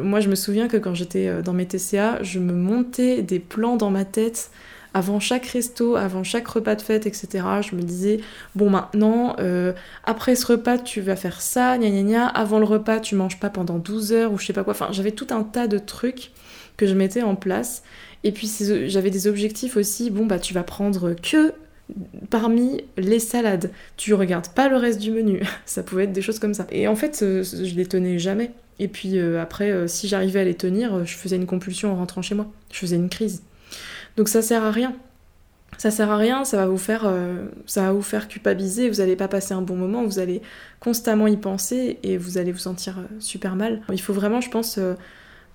moi, 0.03 0.19
je 0.19 0.29
me 0.29 0.35
souviens 0.35 0.67
que 0.67 0.77
quand 0.77 0.93
j'étais 0.93 1.27
euh, 1.27 1.41
dans 1.41 1.53
mes 1.53 1.65
TCA, 1.65 2.21
je 2.21 2.39
me 2.39 2.53
montais 2.53 3.21
des 3.21 3.39
plans 3.39 3.77
dans 3.77 3.91
ma 3.91 4.05
tête 4.05 4.51
avant 4.93 5.19
chaque 5.19 5.45
resto, 5.47 5.97
avant 5.97 6.23
chaque 6.23 6.47
repas 6.47 6.75
de 6.75 6.81
fête, 6.81 7.05
etc. 7.05 7.27
Je 7.61 7.75
me 7.75 7.81
disais, 7.81 8.21
bon 8.55 8.69
maintenant, 8.69 9.35
euh, 9.39 9.73
après 10.05 10.35
ce 10.35 10.45
repas, 10.47 10.77
tu 10.77 11.01
vas 11.01 11.17
faire 11.17 11.41
ça, 11.41 11.77
gna 11.77 11.89
gna 11.89 12.03
gna, 12.03 12.27
avant 12.27 12.59
le 12.59 12.65
repas, 12.65 13.01
tu 13.01 13.15
manges 13.15 13.39
pas 13.39 13.49
pendant 13.49 13.77
12 13.77 14.13
heures 14.13 14.31
ou 14.31 14.37
je 14.37 14.45
sais 14.45 14.53
pas 14.53 14.63
quoi. 14.63 14.71
Enfin, 14.71 14.87
j'avais 14.91 15.11
tout 15.11 15.27
un 15.31 15.43
tas 15.43 15.67
de 15.67 15.77
trucs 15.77 16.31
que 16.77 16.87
je 16.87 16.93
mettais 16.93 17.23
en 17.23 17.35
place. 17.35 17.83
Et 18.23 18.31
puis 18.31 18.49
j'avais 18.87 19.11
des 19.11 19.27
objectifs 19.27 19.77
aussi, 19.77 20.09
bon 20.09 20.25
bah 20.25 20.39
tu 20.39 20.53
vas 20.53 20.63
prendre 20.63 21.13
que 21.13 21.53
parmi 22.29 22.83
les 22.97 23.19
salades. 23.19 23.71
Tu 23.97 24.13
regardes 24.13 24.49
pas 24.49 24.69
le 24.69 24.77
reste 24.77 24.99
du 24.99 25.11
menu. 25.11 25.41
ça 25.65 25.83
pouvait 25.83 26.05
être 26.05 26.13
des 26.13 26.21
choses 26.21 26.39
comme 26.39 26.53
ça. 26.53 26.67
Et 26.71 26.87
en 26.87 26.95
fait, 26.95 27.21
euh, 27.21 27.43
je 27.43 27.75
les 27.75 27.85
tenais 27.85 28.19
jamais. 28.19 28.51
Et 28.79 28.87
puis 28.87 29.19
euh, 29.19 29.41
après, 29.41 29.87
si 29.87 30.07
j'arrivais 30.07 30.41
à 30.41 30.43
les 30.43 30.55
tenir, 30.55 31.05
je 31.05 31.15
faisais 31.15 31.37
une 31.37 31.45
compulsion 31.45 31.91
en 31.91 31.95
rentrant 31.95 32.21
chez 32.21 32.35
moi. 32.35 32.47
Je 32.71 32.79
faisais 32.79 32.97
une 32.97 33.09
crise. 33.09 33.41
Donc 34.17 34.29
ça 34.29 34.41
sert 34.41 34.63
à 34.63 34.71
rien. 34.71 34.95
Ça 35.77 35.91
sert 35.91 36.09
à 36.09 36.17
rien, 36.17 36.45
ça 36.45 36.57
va 36.57 36.67
vous 36.67 36.77
faire, 36.77 37.03
euh, 37.05 37.47
ça 37.65 37.83
va 37.83 37.91
vous 37.91 38.01
faire 38.01 38.27
culpabiliser, 38.27 38.89
vous 38.89 38.97
n'allez 38.97 39.15
pas 39.15 39.27
passer 39.27 39.53
un 39.53 39.61
bon 39.61 39.75
moment, 39.75 40.05
vous 40.05 40.19
allez 40.19 40.41
constamment 40.79 41.27
y 41.27 41.35
penser 41.35 41.99
et 42.03 42.17
vous 42.17 42.37
allez 42.37 42.51
vous 42.51 42.59
sentir 42.59 42.99
euh, 42.99 43.03
super 43.19 43.55
mal. 43.55 43.81
Il 43.91 43.99
faut 43.99 44.13
vraiment, 44.13 44.39
je 44.39 44.49
pense, 44.49 44.77
euh, 44.77 44.93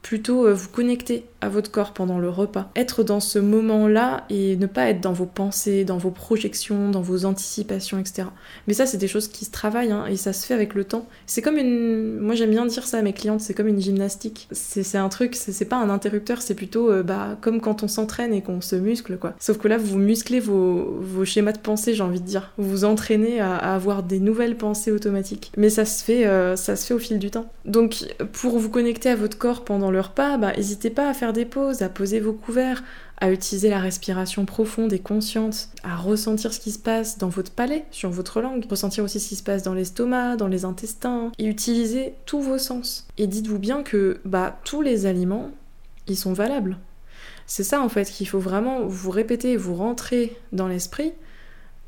plutôt 0.02 0.46
euh, 0.46 0.54
vous 0.54 0.68
connecter 0.68 1.24
à 1.40 1.48
votre 1.48 1.70
corps 1.70 1.92
pendant 1.92 2.18
le 2.18 2.28
repas. 2.28 2.70
Être 2.76 3.02
dans 3.02 3.20
ce 3.20 3.38
moment-là 3.38 4.24
et 4.28 4.56
ne 4.56 4.66
pas 4.66 4.90
être 4.90 5.00
dans 5.00 5.12
vos 5.12 5.26
pensées, 5.26 5.84
dans 5.84 5.96
vos 5.96 6.10
projections, 6.10 6.90
dans 6.90 7.00
vos 7.00 7.24
anticipations, 7.24 7.98
etc. 7.98 8.24
Mais 8.66 8.74
ça, 8.74 8.86
c'est 8.86 8.98
des 8.98 9.08
choses 9.08 9.28
qui 9.28 9.44
se 9.44 9.50
travaillent 9.50 9.92
hein, 9.92 10.06
et 10.06 10.16
ça 10.16 10.32
se 10.32 10.46
fait 10.46 10.54
avec 10.54 10.74
le 10.74 10.84
temps. 10.84 11.06
C'est 11.26 11.42
comme 11.42 11.56
une... 11.56 12.18
Moi, 12.18 12.34
j'aime 12.34 12.50
bien 12.50 12.66
dire 12.66 12.86
ça 12.86 12.98
à 12.98 13.02
mes 13.02 13.12
clientes, 13.12 13.40
c'est 13.40 13.54
comme 13.54 13.68
une 13.68 13.80
gymnastique. 13.80 14.48
C'est 14.52 14.98
un 14.98 15.08
truc, 15.08 15.34
c'est 15.34 15.64
pas 15.64 15.76
un 15.76 15.90
interrupteur, 15.90 16.42
c'est 16.42 16.54
plutôt 16.54 16.90
euh, 16.90 17.02
bah, 17.02 17.38
comme 17.40 17.60
quand 17.60 17.82
on 17.82 17.88
s'entraîne 17.88 18.34
et 18.34 18.42
qu'on 18.42 18.60
se 18.60 18.76
muscle, 18.76 19.16
quoi. 19.16 19.34
Sauf 19.38 19.58
que 19.58 19.68
là, 19.68 19.78
vous 19.78 19.98
musclez 19.98 20.40
vos, 20.40 20.98
vos 21.00 21.24
schémas 21.24 21.52
de 21.52 21.58
pensée, 21.58 21.94
j'ai 21.94 22.02
envie 22.02 22.20
de 22.20 22.26
dire. 22.26 22.52
Vous 22.58 22.68
vous 22.68 22.84
entraînez 22.84 23.40
à, 23.40 23.56
avoir 23.56 24.02
des 24.02 24.20
nouvelles 24.20 24.56
pensées 24.56 24.92
automatiques. 24.92 25.52
Mais 25.56 25.70
ça 25.70 25.84
se 25.84 26.04
fait, 26.04 26.26
euh, 26.26 26.56
ça 26.56 26.76
se 26.76 26.86
fait 26.86 26.94
au 26.94 26.98
fil 26.98 27.18
du 27.18 27.30
temps. 27.30 27.46
Donc, 27.64 28.04
pour 28.32 28.58
vous 28.58 28.70
connecter 28.70 29.08
à 29.08 29.16
votre 29.16 29.38
corps 29.38 29.64
pendant 29.64 29.89
le 29.90 30.00
repas, 30.00 30.36
bah, 30.36 30.52
n'hésitez 30.56 30.90
pas 30.90 31.08
à 31.08 31.14
faire 31.14 31.32
des 31.32 31.44
pauses, 31.44 31.82
à 31.82 31.88
poser 31.88 32.20
vos 32.20 32.32
couverts, 32.32 32.82
à 33.18 33.30
utiliser 33.30 33.68
la 33.68 33.78
respiration 33.78 34.46
profonde 34.46 34.92
et 34.92 34.98
consciente, 34.98 35.68
à 35.82 35.96
ressentir 35.96 36.52
ce 36.52 36.60
qui 36.60 36.72
se 36.72 36.78
passe 36.78 37.18
dans 37.18 37.28
votre 37.28 37.52
palais, 37.52 37.84
sur 37.90 38.10
votre 38.10 38.40
langue, 38.40 38.64
ressentir 38.68 39.04
aussi 39.04 39.20
ce 39.20 39.28
qui 39.28 39.36
se 39.36 39.42
passe 39.42 39.62
dans 39.62 39.74
l'estomac, 39.74 40.36
dans 40.36 40.48
les 40.48 40.64
intestins, 40.64 41.30
et 41.38 41.46
utiliser 41.46 42.14
tous 42.26 42.40
vos 42.40 42.58
sens. 42.58 43.06
Et 43.18 43.26
dites-vous 43.26 43.58
bien 43.58 43.82
que 43.82 44.20
bah, 44.24 44.58
tous 44.64 44.82
les 44.82 45.06
aliments, 45.06 45.50
ils 46.06 46.16
sont 46.16 46.32
valables. 46.32 46.78
C'est 47.46 47.64
ça 47.64 47.82
en 47.82 47.88
fait 47.88 48.10
qu'il 48.10 48.28
faut 48.28 48.38
vraiment 48.38 48.86
vous 48.86 49.10
répéter, 49.10 49.56
vous 49.56 49.74
rentrer 49.74 50.36
dans 50.52 50.68
l'esprit 50.68 51.12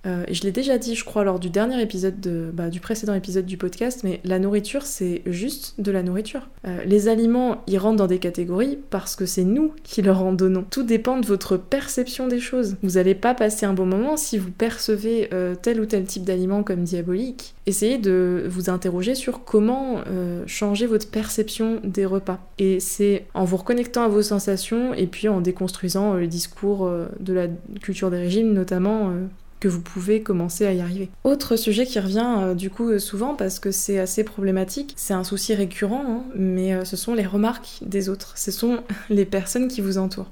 euh, 0.04 0.24
je 0.30 0.42
l'ai 0.42 0.52
déjà 0.52 0.78
dit, 0.78 0.94
je 0.94 1.04
crois, 1.04 1.24
lors 1.24 1.38
du 1.38 1.50
dernier 1.50 1.80
épisode, 1.80 2.20
de, 2.20 2.50
bah, 2.52 2.70
du 2.70 2.80
précédent 2.80 3.14
épisode 3.14 3.46
du 3.46 3.56
podcast, 3.56 4.00
mais 4.02 4.20
la 4.24 4.38
nourriture, 4.38 4.82
c'est 4.82 5.22
juste 5.26 5.74
de 5.78 5.92
la 5.92 6.02
nourriture. 6.02 6.48
Euh, 6.66 6.82
les 6.84 7.08
aliments, 7.08 7.62
ils 7.66 7.78
rentrent 7.78 7.96
dans 7.96 8.06
des 8.06 8.18
catégories 8.18 8.78
parce 8.90 9.16
que 9.16 9.26
c'est 9.26 9.44
nous 9.44 9.72
qui 9.84 10.02
leur 10.02 10.22
en 10.22 10.32
donnons. 10.32 10.64
Tout 10.70 10.82
dépend 10.82 11.18
de 11.18 11.26
votre 11.26 11.56
perception 11.56 12.26
des 12.26 12.40
choses. 12.40 12.76
Vous 12.82 12.92
n'allez 12.92 13.14
pas 13.14 13.34
passer 13.34 13.66
un 13.66 13.74
bon 13.74 13.86
moment 13.86 14.16
si 14.16 14.38
vous 14.38 14.50
percevez 14.50 15.28
euh, 15.32 15.54
tel 15.60 15.80
ou 15.80 15.86
tel 15.86 16.04
type 16.04 16.24
d'aliment 16.24 16.62
comme 16.62 16.82
diabolique. 16.82 17.54
Essayez 17.66 17.98
de 17.98 18.44
vous 18.48 18.70
interroger 18.70 19.14
sur 19.14 19.44
comment 19.44 20.00
changer 20.46 20.86
votre 20.86 21.08
perception 21.08 21.80
des 21.84 22.04
repas. 22.04 22.40
Et 22.58 22.80
c'est 22.80 23.26
en 23.34 23.44
vous 23.44 23.56
reconnectant 23.56 24.02
à 24.02 24.08
vos 24.08 24.22
sensations 24.22 24.94
et 24.94 25.06
puis 25.06 25.28
en 25.28 25.40
déconstruisant 25.40 26.14
le 26.14 26.26
discours 26.26 26.90
de 27.20 27.32
la 27.32 27.46
culture 27.80 28.10
des 28.10 28.16
régimes, 28.16 28.52
notamment 28.52 29.12
que 29.62 29.68
vous 29.68 29.80
pouvez 29.80 30.22
commencer 30.22 30.66
à 30.66 30.72
y 30.72 30.80
arriver. 30.80 31.08
Autre 31.22 31.54
sujet 31.54 31.86
qui 31.86 32.00
revient 32.00 32.34
euh, 32.38 32.54
du 32.54 32.68
coup 32.68 32.98
souvent 32.98 33.34
parce 33.36 33.60
que 33.60 33.70
c'est 33.70 34.00
assez 34.00 34.24
problématique, 34.24 34.94
c'est 34.96 35.14
un 35.14 35.22
souci 35.22 35.54
récurrent, 35.54 36.04
hein, 36.06 36.24
mais 36.34 36.84
ce 36.84 36.96
sont 36.96 37.14
les 37.14 37.24
remarques 37.24 37.78
des 37.82 38.08
autres, 38.08 38.32
ce 38.36 38.50
sont 38.50 38.80
les 39.08 39.24
personnes 39.24 39.68
qui 39.68 39.80
vous 39.80 39.98
entourent. 39.98 40.30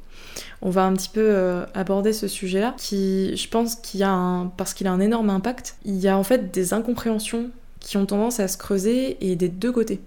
On 0.62 0.70
va 0.70 0.84
un 0.84 0.92
petit 0.94 1.08
peu 1.08 1.62
aborder 1.74 2.12
ce 2.12 2.28
sujet-là, 2.28 2.74
qui, 2.76 3.34
je 3.36 3.48
pense, 3.48 3.76
qu'il 3.76 4.00
y 4.00 4.02
a 4.02 4.10
un, 4.10 4.46
parce 4.46 4.74
qu'il 4.74 4.86
a 4.86 4.92
un 4.92 5.00
énorme 5.00 5.30
impact. 5.30 5.76
Il 5.84 5.96
y 5.96 6.08
a 6.08 6.18
en 6.18 6.22
fait 6.22 6.52
des 6.52 6.74
incompréhensions 6.74 7.50
qui 7.80 7.96
ont 7.96 8.06
tendance 8.06 8.40
à 8.40 8.48
se 8.48 8.58
creuser 8.58 9.16
et 9.20 9.36
des 9.36 9.48
deux 9.48 9.72
côtés. 9.72 10.00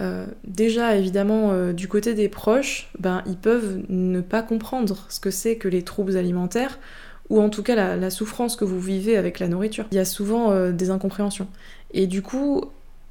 Euh, 0.00 0.26
déjà, 0.44 0.96
évidemment, 0.96 1.50
euh, 1.52 1.72
du 1.72 1.88
côté 1.88 2.14
des 2.14 2.28
proches, 2.28 2.88
ben, 2.98 3.22
ils 3.26 3.36
peuvent 3.36 3.82
ne 3.88 4.20
pas 4.20 4.42
comprendre 4.42 5.06
ce 5.08 5.20
que 5.20 5.30
c'est 5.30 5.56
que 5.56 5.68
les 5.68 5.82
troubles 5.82 6.16
alimentaires, 6.16 6.78
ou 7.30 7.40
en 7.40 7.50
tout 7.50 7.62
cas 7.62 7.96
la, 7.96 8.10
souffrance 8.10 8.56
que 8.56 8.64
vous 8.64 8.80
vivez 8.80 9.16
avec 9.16 9.38
la 9.38 9.48
nourriture. 9.48 9.86
Il 9.92 9.96
y 9.96 10.00
a 10.00 10.04
souvent 10.04 10.50
euh, 10.50 10.72
des 10.72 10.90
incompréhensions. 10.90 11.48
Et 11.92 12.06
du 12.06 12.22
coup, 12.22 12.64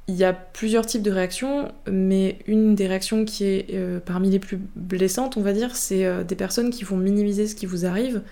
il 0.08 0.14
y 0.14 0.24
a 0.24 0.32
plusieurs 0.32 0.86
types 0.86 1.02
de 1.02 1.10
réactions, 1.10 1.70
mais 1.90 2.38
une 2.46 2.74
des 2.74 2.86
réactions 2.86 3.24
qui 3.24 3.44
est 3.44 3.76
parmi 4.06 4.30
les 4.30 4.38
plus 4.38 4.58
blessantes, 4.74 5.36
on 5.36 5.42
va 5.42 5.52
dire, 5.52 5.76
c'est 5.76 6.24
des 6.24 6.34
personnes 6.34 6.70
qui 6.70 6.82
vont 6.84 6.96
minimiser 6.96 7.46
ce 7.46 7.54
qui 7.54 7.66
vous 7.66 7.84
arrive. 7.84 8.22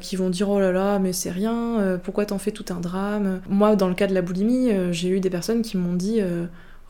qui 0.00 0.16
vont 0.16 0.30
dire 0.30 0.48
oh 0.48 0.60
là 0.60 0.72
là 0.72 0.98
mais 0.98 1.12
c'est 1.12 1.30
rien, 1.30 2.00
pourquoi 2.02 2.24
t'en 2.24 2.38
fais 2.38 2.52
tout 2.52 2.64
un 2.72 2.80
drame? 2.80 3.42
Moi 3.50 3.76
dans 3.76 3.88
le 3.88 3.94
cas 3.94 4.06
de 4.06 4.14
la 4.14 4.22
boulimie, 4.22 4.70
j'ai 4.92 5.10
eu 5.10 5.20
des 5.20 5.28
personnes 5.28 5.60
qui 5.60 5.76
m'ont 5.76 5.92
dit 5.92 6.20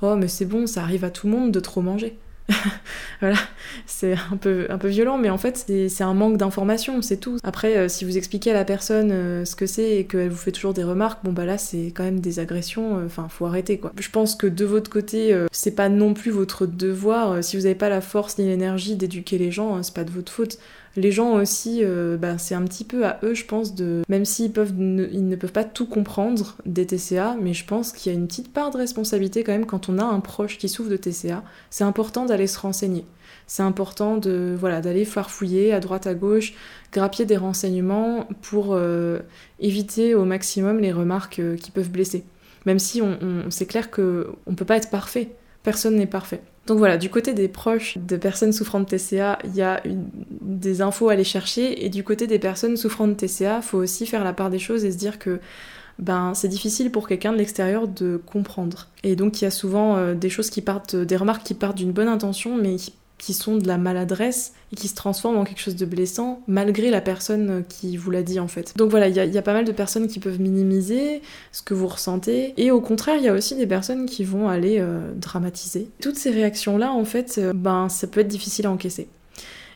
oh 0.00 0.14
mais 0.14 0.28
c'est 0.28 0.44
bon, 0.44 0.68
ça 0.68 0.82
arrive 0.82 1.04
à 1.04 1.10
tout 1.10 1.26
le 1.26 1.32
monde 1.32 1.50
de 1.50 1.58
trop 1.58 1.80
manger. 1.80 2.16
voilà, 3.20 3.38
c'est 3.86 4.14
un 4.30 4.36
peu, 4.36 4.66
un 4.68 4.76
peu 4.76 4.88
violent, 4.88 5.16
mais 5.16 5.30
en 5.30 5.38
fait, 5.38 5.64
c'est 5.88 6.04
un 6.04 6.14
manque 6.14 6.36
d'information, 6.36 7.00
c'est 7.00 7.16
tout. 7.16 7.38
Après, 7.42 7.76
euh, 7.76 7.88
si 7.88 8.04
vous 8.04 8.18
expliquez 8.18 8.50
à 8.50 8.54
la 8.54 8.64
personne 8.64 9.10
euh, 9.12 9.44
ce 9.44 9.56
que 9.56 9.66
c'est 9.66 9.96
et 9.96 10.04
qu'elle 10.04 10.28
vous 10.28 10.36
fait 10.36 10.52
toujours 10.52 10.74
des 10.74 10.84
remarques, 10.84 11.24
bon 11.24 11.32
bah 11.32 11.46
là, 11.46 11.56
c'est 11.56 11.86
quand 11.94 12.04
même 12.04 12.20
des 12.20 12.40
agressions, 12.40 12.98
euh, 12.98 13.06
enfin, 13.06 13.28
faut 13.30 13.46
arrêter 13.46 13.78
quoi. 13.78 13.92
Je 13.98 14.10
pense 14.10 14.36
que 14.36 14.46
de 14.46 14.64
votre 14.64 14.90
côté, 14.90 15.34
c'est 15.52 15.74
pas 15.74 15.88
non 15.88 16.14
plus 16.14 16.30
votre 16.30 16.66
devoir, 16.66 17.42
si 17.42 17.56
vous 17.56 17.62
n'avez 17.62 17.74
pas 17.74 17.88
la 17.88 18.00
force 18.00 18.38
ni 18.38 18.46
l'énergie 18.46 18.96
d'éduquer 18.96 19.38
les 19.38 19.50
gens, 19.50 19.82
c'est 19.82 19.94
pas 19.94 20.04
de 20.04 20.10
votre 20.10 20.30
faute 20.30 20.58
les 20.96 21.10
gens 21.10 21.34
aussi, 21.34 21.80
euh, 21.82 22.16
bah, 22.16 22.38
c'est 22.38 22.54
un 22.54 22.62
petit 22.62 22.84
peu 22.84 23.04
à 23.04 23.18
eux, 23.22 23.34
je 23.34 23.44
pense, 23.44 23.74
de. 23.74 24.02
Même 24.08 24.24
s'ils 24.24 24.52
peuvent 24.52 24.74
ne, 24.76 25.06
ils 25.12 25.26
ne 25.28 25.36
peuvent 25.36 25.52
pas 25.52 25.64
tout 25.64 25.86
comprendre 25.86 26.56
des 26.66 26.86
TCA, 26.86 27.36
mais 27.40 27.52
je 27.52 27.64
pense 27.64 27.92
qu'il 27.92 28.12
y 28.12 28.14
a 28.14 28.18
une 28.18 28.28
petite 28.28 28.52
part 28.52 28.70
de 28.70 28.76
responsabilité 28.76 29.42
quand 29.42 29.52
même 29.52 29.66
quand 29.66 29.88
on 29.88 29.98
a 29.98 30.04
un 30.04 30.20
proche 30.20 30.58
qui 30.58 30.68
souffre 30.68 30.90
de 30.90 30.96
TCA. 30.96 31.42
C'est 31.70 31.84
important 31.84 32.26
d'aller 32.26 32.46
se 32.46 32.58
renseigner. 32.58 33.04
C'est 33.46 33.62
important 33.62 34.16
de 34.16 34.56
voilà 34.58 34.80
d'aller 34.80 35.04
farfouiller 35.04 35.72
à 35.72 35.80
droite 35.80 36.06
à 36.06 36.14
gauche, 36.14 36.54
grappiller 36.92 37.26
des 37.26 37.36
renseignements 37.36 38.28
pour 38.42 38.74
euh, 38.74 39.18
éviter 39.58 40.14
au 40.14 40.24
maximum 40.24 40.78
les 40.78 40.92
remarques 40.92 41.40
euh, 41.40 41.56
qui 41.56 41.70
peuvent 41.70 41.90
blesser. 41.90 42.24
Même 42.66 42.78
si 42.78 43.02
on, 43.02 43.18
c'est 43.50 43.66
clair 43.66 43.90
que 43.90 44.28
on 44.46 44.54
peut 44.54 44.64
pas 44.64 44.76
être 44.76 44.90
parfait. 44.90 45.32
Personne 45.62 45.96
n'est 45.96 46.06
parfait. 46.06 46.40
Donc 46.66 46.78
voilà, 46.78 46.96
du 46.96 47.10
côté 47.10 47.34
des 47.34 47.48
proches 47.48 47.98
de 47.98 48.16
personnes 48.16 48.52
souffrant 48.52 48.80
de 48.80 48.86
TCA, 48.86 49.38
il 49.44 49.54
y 49.54 49.62
a 49.62 49.82
des 49.84 50.80
infos 50.80 51.10
à 51.10 51.12
aller 51.12 51.24
chercher, 51.24 51.84
et 51.84 51.90
du 51.90 52.02
côté 52.04 52.26
des 52.26 52.38
personnes 52.38 52.76
souffrant 52.76 53.06
de 53.06 53.14
TCA, 53.14 53.60
faut 53.60 53.78
aussi 53.78 54.06
faire 54.06 54.24
la 54.24 54.32
part 54.32 54.48
des 54.48 54.58
choses 54.58 54.84
et 54.84 54.92
se 54.92 54.96
dire 54.96 55.18
que 55.18 55.40
ben 55.98 56.32
c'est 56.34 56.48
difficile 56.48 56.90
pour 56.90 57.06
quelqu'un 57.06 57.32
de 57.32 57.38
l'extérieur 57.38 57.86
de 57.86 58.20
comprendre. 58.24 58.88
Et 59.04 59.14
donc 59.14 59.40
il 59.40 59.44
y 59.44 59.46
a 59.46 59.50
souvent 59.50 59.96
euh, 59.96 60.14
des 60.14 60.30
choses 60.30 60.50
qui 60.50 60.62
partent, 60.62 60.96
des 60.96 61.16
remarques 61.16 61.44
qui 61.44 61.54
partent 61.54 61.76
d'une 61.76 61.92
bonne 61.92 62.08
intention, 62.08 62.56
mais 62.56 62.76
qui 62.76 62.94
qui 63.24 63.32
sont 63.32 63.56
de 63.56 63.66
la 63.66 63.78
maladresse 63.78 64.52
et 64.70 64.76
qui 64.76 64.86
se 64.86 64.94
transforment 64.94 65.38
en 65.38 65.44
quelque 65.44 65.60
chose 65.60 65.76
de 65.76 65.86
blessant 65.86 66.42
malgré 66.46 66.90
la 66.90 67.00
personne 67.00 67.64
qui 67.66 67.96
vous 67.96 68.10
l'a 68.10 68.22
dit 68.22 68.38
en 68.38 68.48
fait. 68.48 68.76
Donc 68.76 68.90
voilà, 68.90 69.08
il 69.08 69.14
y, 69.16 69.38
a 69.38 69.42
pas 69.42 69.54
mal 69.54 69.64
de 69.64 69.72
personnes 69.72 70.08
qui 70.08 70.20
peuvent 70.20 70.42
minimiser 70.42 71.22
ce 71.50 71.62
que 71.62 71.72
vous 71.72 71.86
ressentez 71.86 72.52
et 72.58 72.70
au 72.70 72.82
contraire, 72.82 73.16
il 73.16 73.24
y 73.24 73.28
a 73.28 73.32
aussi 73.32 73.56
des 73.56 73.66
personnes 73.66 74.04
qui 74.04 74.24
vont 74.24 74.50
aller 74.50 74.76
euh, 74.78 75.10
dramatiser. 75.16 75.88
Toutes 76.02 76.16
ces 76.16 76.32
réactions-là, 76.32 76.92
en 76.92 77.06
fait, 77.06 77.36
euh, 77.38 77.54
ben 77.54 77.88
ça 77.88 78.06
peut 78.08 78.20
être 78.20 78.28
difficile 78.28 78.66
à 78.66 78.70
encaisser. 78.70 79.08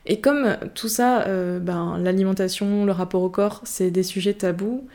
Et 0.05 0.21
comme 0.21 0.59
tout 0.75 0.89
ça, 0.89 1.23
euh, 1.23 1.59
ben, 1.59 1.97
l'alimentation, 1.99 2.85
le 2.85 2.93
rapport 2.93 3.23
au 3.23 3.31
corps, 3.31 3.63
c'est 3.65 3.91
des 3.91 4.03
sujets 4.03 4.35
tabous, 4.35 4.87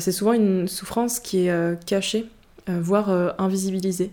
c'est 0.00 0.12
souvent 0.12 0.34
une 0.34 0.68
souffrance 0.68 1.18
qui 1.18 1.46
est 1.46 1.84
cachée 1.86 2.26
voire 2.68 3.10
euh, 3.10 3.30
invisibilisé. 3.38 4.10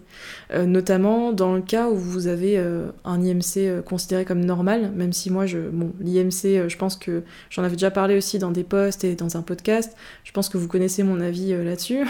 Euh, 0.54 0.66
notamment 0.66 1.32
dans 1.32 1.56
le 1.56 1.62
cas 1.62 1.90
où 1.90 1.96
vous 1.96 2.28
avez 2.28 2.58
un 3.04 3.22
IMC 3.22 3.84
considéré 3.86 4.26
comme 4.26 4.44
normal, 4.44 4.92
même 4.96 5.14
si 5.14 5.32
moi, 5.32 5.46
je, 5.46 5.58
bon, 5.58 5.92
l'IMC, 6.00 6.70
je 6.70 6.78
pense 6.78 6.96
que 6.96 7.24
j'en 7.50 7.64
avais 7.64 7.76
déjà 7.76 7.92
parlé 7.92 8.18
aussi 8.18 8.40
dans 8.40 8.52
des 8.52 8.64
posts 8.64 9.04
et 9.04 9.16
dans 9.16 9.38
un 9.38 9.42
podcast. 9.42 9.96
Je 10.24 10.32
pense 10.32 10.50
que 10.50 10.58
vous 10.58 10.68
connaissez 10.68 11.04
mon 11.04 11.20
avis 11.20 11.52
là-dessus. 11.52 12.06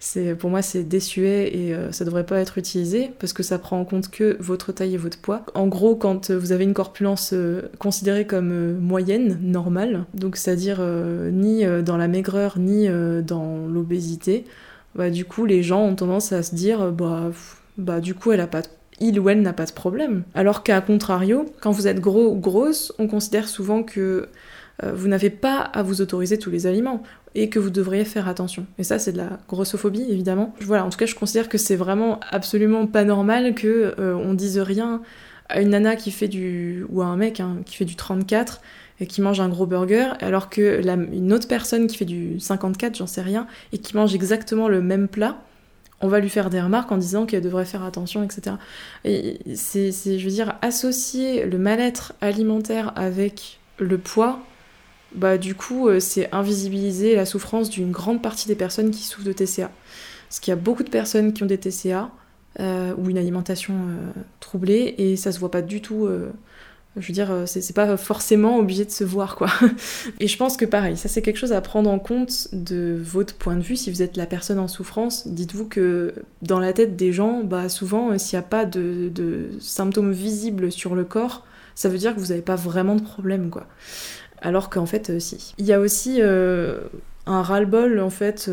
pour 0.38 0.50
moi, 0.50 0.62
c'est 0.62 0.84
désuet 0.84 1.56
et 1.56 1.76
ça 1.90 2.04
devrait 2.04 2.26
pas 2.26 2.40
être 2.40 2.58
utilisé 2.58 3.10
parce 3.18 3.32
que 3.32 3.42
ça 3.42 3.58
prend 3.58 3.80
en 3.80 3.84
compte 3.84 4.10
que 4.10 4.36
votre 4.40 4.72
taille 4.72 4.94
et 4.94 4.98
votre 4.98 5.18
poids. 5.18 5.44
En 5.54 5.66
gros, 5.66 5.96
quand 5.96 6.30
vous 6.30 6.52
avez 6.52 6.64
une 6.64 6.74
corpulence 6.74 7.34
considérée 7.78 8.26
comme 8.26 8.78
moyenne, 8.78 9.38
normale, 9.42 10.04
donc 10.14 10.36
c'est-à-dire 10.36 10.80
ni 11.32 11.64
dans 11.82 11.96
la 11.96 12.08
maigreur 12.08 12.58
ni 12.58 12.88
dans 13.22 13.66
l'obésité, 13.66 14.44
bah, 14.94 15.10
du 15.10 15.24
coup, 15.24 15.44
les 15.46 15.62
gens 15.62 15.82
ont 15.82 15.94
tendance 15.94 16.32
à 16.32 16.42
se 16.42 16.54
dire, 16.54 16.92
bah, 16.92 17.30
bah 17.76 18.00
du 18.00 18.14
coup, 18.14 18.32
elle 18.32 18.40
a 18.40 18.46
pas 18.46 18.62
il 19.00 19.20
ou 19.20 19.28
elle 19.28 19.42
n'a 19.42 19.52
pas 19.52 19.66
de 19.66 19.72
problème. 19.72 20.24
Alors 20.34 20.62
qu'à 20.62 20.80
contrario, 20.80 21.46
quand 21.60 21.70
vous 21.70 21.86
êtes 21.86 22.00
gros 22.00 22.28
ou 22.28 22.34
grosse, 22.34 22.92
on 22.98 23.06
considère 23.06 23.48
souvent 23.48 23.82
que 23.82 24.28
euh, 24.82 24.92
vous 24.92 25.08
n'avez 25.08 25.30
pas 25.30 25.58
à 25.58 25.82
vous 25.82 26.00
autoriser 26.00 26.38
tous 26.38 26.50
les 26.50 26.66
aliments 26.66 27.02
et 27.34 27.48
que 27.48 27.58
vous 27.58 27.70
devriez 27.70 28.04
faire 28.04 28.28
attention. 28.28 28.66
Et 28.78 28.84
ça, 28.84 28.98
c'est 28.98 29.12
de 29.12 29.18
la 29.18 29.38
grossophobie, 29.48 30.06
évidemment. 30.08 30.54
Voilà, 30.60 30.84
en 30.84 30.90
tout 30.90 30.98
cas, 30.98 31.06
je 31.06 31.14
considère 31.14 31.48
que 31.48 31.58
c'est 31.58 31.76
vraiment 31.76 32.20
absolument 32.30 32.86
pas 32.86 33.04
normal 33.04 33.54
que 33.54 33.94
euh, 33.98 34.34
dise 34.34 34.58
rien 34.58 35.02
à 35.48 35.60
une 35.60 35.70
nana 35.70 35.96
qui 35.96 36.10
fait 36.10 36.28
du 36.28 36.84
ou 36.90 37.02
à 37.02 37.06
un 37.06 37.16
mec 37.16 37.40
hein, 37.40 37.58
qui 37.64 37.76
fait 37.76 37.84
du 37.84 37.96
34 37.96 38.60
et 39.00 39.06
qui 39.06 39.20
mange 39.20 39.40
un 39.40 39.48
gros 39.48 39.66
burger, 39.66 40.08
alors 40.20 40.50
que 40.50 40.82
une 41.12 41.32
autre 41.32 41.46
personne 41.46 41.86
qui 41.86 41.96
fait 41.96 42.04
du 42.04 42.40
54, 42.40 42.96
j'en 42.96 43.06
sais 43.06 43.22
rien, 43.22 43.46
et 43.72 43.78
qui 43.78 43.96
mange 43.96 44.14
exactement 44.14 44.68
le 44.68 44.82
même 44.82 45.06
plat, 45.06 45.38
on 46.00 46.08
va 46.08 46.20
lui 46.20 46.28
faire 46.28 46.50
des 46.50 46.60
remarques 46.60 46.90
en 46.92 46.96
disant 46.96 47.26
qu'elle 47.26 47.42
devrait 47.42 47.64
faire 47.64 47.84
attention, 47.84 48.22
etc. 48.22 48.56
Et 49.04 49.38
c'est, 49.54 49.92
je 49.92 50.24
veux 50.24 50.30
dire, 50.30 50.56
associer 50.62 51.44
le 51.44 51.58
mal-être 51.58 52.12
alimentaire 52.20 52.92
avec 52.96 53.58
le 53.78 53.98
poids, 53.98 54.40
bah 55.14 55.38
du 55.38 55.54
coup, 55.54 55.88
euh, 55.88 56.00
c'est 56.00 56.32
invisibiliser 56.32 57.14
la 57.14 57.24
souffrance 57.24 57.70
d'une 57.70 57.90
grande 57.90 58.22
partie 58.22 58.46
des 58.46 58.54
personnes 58.54 58.90
qui 58.90 59.02
souffrent 59.02 59.26
de 59.26 59.32
TCA. 59.32 59.70
Parce 60.28 60.40
qu'il 60.40 60.50
y 60.50 60.52
a 60.52 60.56
beaucoup 60.56 60.82
de 60.82 60.90
personnes 60.90 61.32
qui 61.32 61.42
ont 61.42 61.46
des 61.46 61.58
TCA 61.58 62.10
euh, 62.60 62.94
ou 62.96 63.10
une 63.10 63.18
alimentation 63.18 63.74
euh, 63.74 64.20
troublée 64.40 64.94
et 64.98 65.16
ça 65.16 65.32
se 65.32 65.38
voit 65.38 65.50
pas 65.50 65.62
du 65.62 65.80
tout 65.80 66.08
je 67.00 67.06
veux 67.06 67.14
dire, 67.14 67.30
c'est 67.46 67.74
pas 67.74 67.96
forcément 67.96 68.58
obligé 68.58 68.84
de 68.84 68.90
se 68.90 69.04
voir, 69.04 69.36
quoi. 69.36 69.48
Et 70.20 70.26
je 70.26 70.36
pense 70.36 70.56
que 70.56 70.64
pareil, 70.64 70.96
ça 70.96 71.08
c'est 71.08 71.22
quelque 71.22 71.36
chose 71.36 71.52
à 71.52 71.60
prendre 71.60 71.90
en 71.90 71.98
compte 71.98 72.48
de 72.52 72.98
votre 73.00 73.34
point 73.34 73.56
de 73.56 73.60
vue. 73.60 73.76
Si 73.76 73.90
vous 73.90 74.02
êtes 74.02 74.16
la 74.16 74.26
personne 74.26 74.58
en 74.58 74.68
souffrance, 74.68 75.28
dites-vous 75.28 75.66
que 75.66 76.14
dans 76.42 76.58
la 76.58 76.72
tête 76.72 76.96
des 76.96 77.12
gens, 77.12 77.42
bah 77.44 77.68
souvent, 77.68 78.10
euh, 78.10 78.18
s'il 78.18 78.38
n'y 78.38 78.44
a 78.44 78.48
pas 78.48 78.64
de, 78.64 79.50
symptômes 79.60 80.12
visibles 80.12 80.72
sur 80.72 80.94
le 80.94 81.04
corps, 81.04 81.44
ça 81.74 81.88
veut 81.88 81.98
dire 81.98 82.14
que 82.14 82.20
vous 82.20 82.28
n'avez 82.28 82.42
pas 82.42 82.56
vraiment 82.56 82.96
de 82.96 83.02
problème, 83.02 83.50
quoi. 83.50 83.66
Alors 84.40 84.70
qu'en 84.70 84.86
fait, 84.86 85.10
euh, 85.10 85.20
si. 85.20 85.54
Il 85.58 85.66
y 85.66 85.72
a 85.72 85.80
aussi 85.80 86.18
euh, 86.20 86.80
un 87.26 87.42
ras-le-bol, 87.42 88.00
en 88.00 88.10
fait 88.10 88.50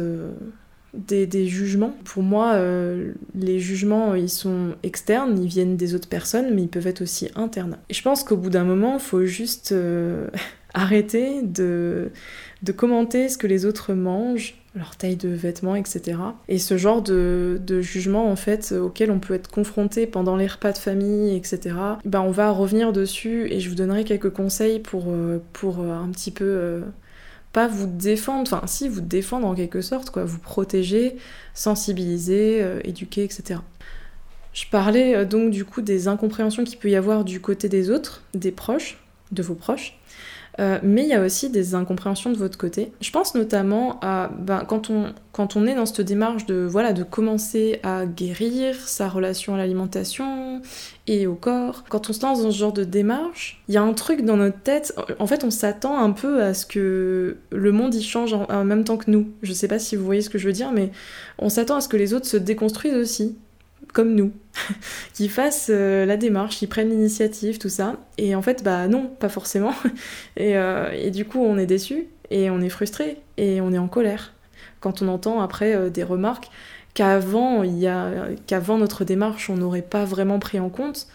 des, 0.96 1.48
jugements. 1.48 1.96
Pour 2.04 2.24
moi, 2.24 2.54
euh, 2.54 3.14
les 3.36 3.60
jugements, 3.60 4.16
ils 4.16 4.30
sont 4.30 4.76
externes, 4.84 5.42
ils 5.42 5.48
viennent 5.48 5.78
des 5.78 5.96
autres 5.96 6.10
personnes, 6.10 6.54
mais 6.54 6.64
ils 6.64 6.68
peuvent 6.68 6.88
être 6.88 7.02
aussi 7.02 7.30
internes. 7.36 7.78
Et 7.90 7.94
je 7.94 8.02
pense 8.02 8.24
qu'au 8.24 8.38
bout 8.38 8.50
d'un 8.50 8.64
moment, 8.64 8.96
il 8.96 9.00
faut 9.00 9.26
juste 9.26 9.72
euh, 9.72 10.28
arrêter 10.74 11.42
de, 11.42 12.12
de 12.64 12.72
commenter 12.72 13.30
ce 13.30 13.38
que 13.38 13.48
les 13.48 13.66
autres 13.66 13.94
mangent, 13.94 14.56
leur 14.76 14.96
taille 14.98 15.16
de 15.16 15.30
vêtements, 15.30 15.76
etc. 15.76 16.18
Et 16.50 16.58
ce 16.58 16.78
genre 16.78 17.02
de, 17.02 17.60
de 17.66 17.82
jugement, 17.82 18.30
en 18.30 18.36
fait, 18.36 18.74
auquel 18.74 19.12
on 19.12 19.20
peut 19.20 19.34
être 19.34 19.50
confronté 19.50 20.06
pendant 20.06 20.36
les 20.36 20.48
repas 20.48 20.74
de 20.74 20.78
famille, 20.78 21.36
etc. 21.36 21.76
Ben, 22.04 22.22
on 22.22 22.32
va 22.32 22.52
revenir 22.52 22.92
dessus 22.92 23.48
et 23.52 23.60
je 23.60 23.70
vous 23.70 23.76
donnerai 23.76 24.04
quelques 24.04 24.32
conseils 24.32 24.80
pour, 24.80 25.06
euh, 25.08 25.42
pour 25.54 25.80
un 25.80 26.10
petit 26.10 26.32
peu 26.32 26.82
vous 27.68 27.88
défendre, 27.88 28.54
enfin 28.54 28.68
si 28.68 28.90
vous 28.90 29.02
défendre 29.02 29.48
en 29.48 29.56
quelque 29.56 29.82
sorte, 29.82 30.10
quoi, 30.10 30.26
vous 30.26 30.40
protéger, 30.40 31.16
sensibiliser, 31.54 32.62
euh, 32.62 32.80
éduquer, 32.84 33.24
etc. 33.24 33.62
Je 34.54 34.66
parlais 34.70 35.16
euh, 35.16 35.26
donc 35.26 35.52
du 35.52 35.66
coup 35.66 35.82
des 35.82 36.08
incompréhensions 36.08 36.64
qu'il 36.64 36.78
peut 36.78 36.90
y 36.90 36.96
avoir 36.96 37.24
du 37.24 37.40
côté 37.42 37.70
des 37.70 37.90
autres, 37.90 38.24
des 38.34 38.52
proches, 38.52 38.98
de 39.32 39.42
vos 39.42 39.56
proches. 39.56 39.98
Euh, 40.60 40.80
mais 40.84 41.04
il 41.04 41.10
y 41.10 41.14
a 41.14 41.22
aussi 41.22 41.50
des 41.50 41.76
incompréhensions 41.76 42.32
de 42.32 42.38
votre 42.38 42.58
côté. 42.58 42.92
Je 43.02 43.12
pense 43.12 43.36
notamment 43.36 44.00
à 44.02 44.30
ben, 44.40 44.64
quand, 44.66 44.90
on, 44.90 45.14
quand 45.32 45.58
on 45.58 45.68
est 45.68 45.76
dans 45.76 45.86
cette 45.86 46.02
démarche 46.02 46.46
de, 46.46 46.66
voilà, 46.70 46.94
de 46.94 47.04
commencer 47.04 47.80
à 47.84 48.06
guérir 48.06 48.76
sa 48.76 49.10
relation 49.10 49.56
à 49.56 49.58
l'alimentation 49.58 50.62
et 51.08 51.28
au 51.28 51.36
corps, 51.36 51.84
quand 51.90 52.10
on 52.10 52.14
se 52.14 52.22
lance 52.22 52.42
dans 52.42 52.52
ce 52.52 52.58
genre 52.58 52.74
de 52.74 52.84
démarche, 52.84 53.62
il 53.68 53.76
y 53.76 53.78
a 53.78 53.84
un 53.84 53.94
truc 53.94 54.24
dans 54.24 54.38
notre 54.38 54.60
tête, 54.60 54.98
en 55.20 55.28
fait 55.28 55.44
on 55.44 55.52
s'attend 55.52 56.00
un 56.00 56.12
peu 56.12 56.42
à 56.42 56.54
ce 56.54 56.66
que 56.66 57.38
le 57.52 57.72
monde 57.72 57.94
y 57.94 58.02
change 58.02 58.34
en, 58.34 58.64
même 58.64 58.84
temps 58.84 58.98
que 58.98 59.12
nous. 59.12 59.28
Je 59.42 59.54
sais 59.54 59.68
pas 59.68 59.78
si 59.78 59.96
vous 59.96 60.06
voyez 60.06 60.22
ce 60.22 60.30
que 60.30 60.38
je 60.38 60.48
veux 60.48 60.54
dire, 60.54 60.72
mais 60.72 60.92
on 61.38 61.50
s'attend 61.50 61.76
à 61.76 61.82
ce 61.82 61.90
que 61.90 61.98
les 61.98 62.14
autres 62.14 62.28
se 62.28 62.38
déconstruisent 62.38 62.96
aussi 62.96 63.38
comme 63.96 64.14
nous, 64.14 64.34
qui 65.14 65.30
fassent 65.30 65.72
euh, 65.74 66.06
la 66.06 66.18
démarche, 66.18 66.58
qui 66.58 66.68
prennent 66.68 66.90
l'initiative, 66.90 67.58
tout 67.58 67.70
ça. 67.70 67.96
Et 68.18 68.36
en 68.36 68.42
fait, 68.42 68.62
bah 68.62 68.88
non, 68.90 69.08
pas 69.08 69.30
forcément. 69.30 69.74
Et, 70.38 70.58
euh, 70.58 70.92
et 70.92 71.12
du 71.12 71.24
coup, 71.24 71.40
on 71.40 71.58
est 71.58 71.66
déçu, 71.66 72.08
et 72.30 72.50
on 72.50 72.60
est 72.60 72.70
frustré, 72.70 73.18
et 73.38 73.62
on 73.62 73.72
est 73.72 73.78
en 73.78 73.88
colère. 73.88 74.34
Quand 74.82 75.02
on 75.02 75.08
entend 75.08 75.40
après 75.40 75.74
euh, 75.74 75.90
des 75.90 76.04
remarques 76.04 76.50
qu'avant, 76.94 77.64
qu'avant 78.48 78.78
notre 78.78 79.06
démarche, 79.06 79.50
on 79.50 79.56
n'aurait 79.56 79.82
pas 79.82 80.04
vraiment 80.04 80.40
pris 80.40 80.60
en 80.60 80.70
compte. 80.70 81.08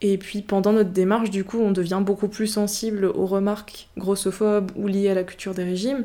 Et 0.00 0.16
puis 0.16 0.42
pendant 0.42 0.72
notre 0.72 0.90
démarche, 0.90 1.30
du 1.30 1.42
coup, 1.42 1.58
on 1.58 1.72
devient 1.72 2.02
beaucoup 2.04 2.28
plus 2.28 2.46
sensible 2.46 3.06
aux 3.06 3.26
remarques 3.26 3.88
grossophobes 3.96 4.70
ou 4.76 4.86
liées 4.86 5.10
à 5.10 5.14
la 5.14 5.24
culture 5.24 5.54
des 5.54 5.64
régimes. 5.64 6.04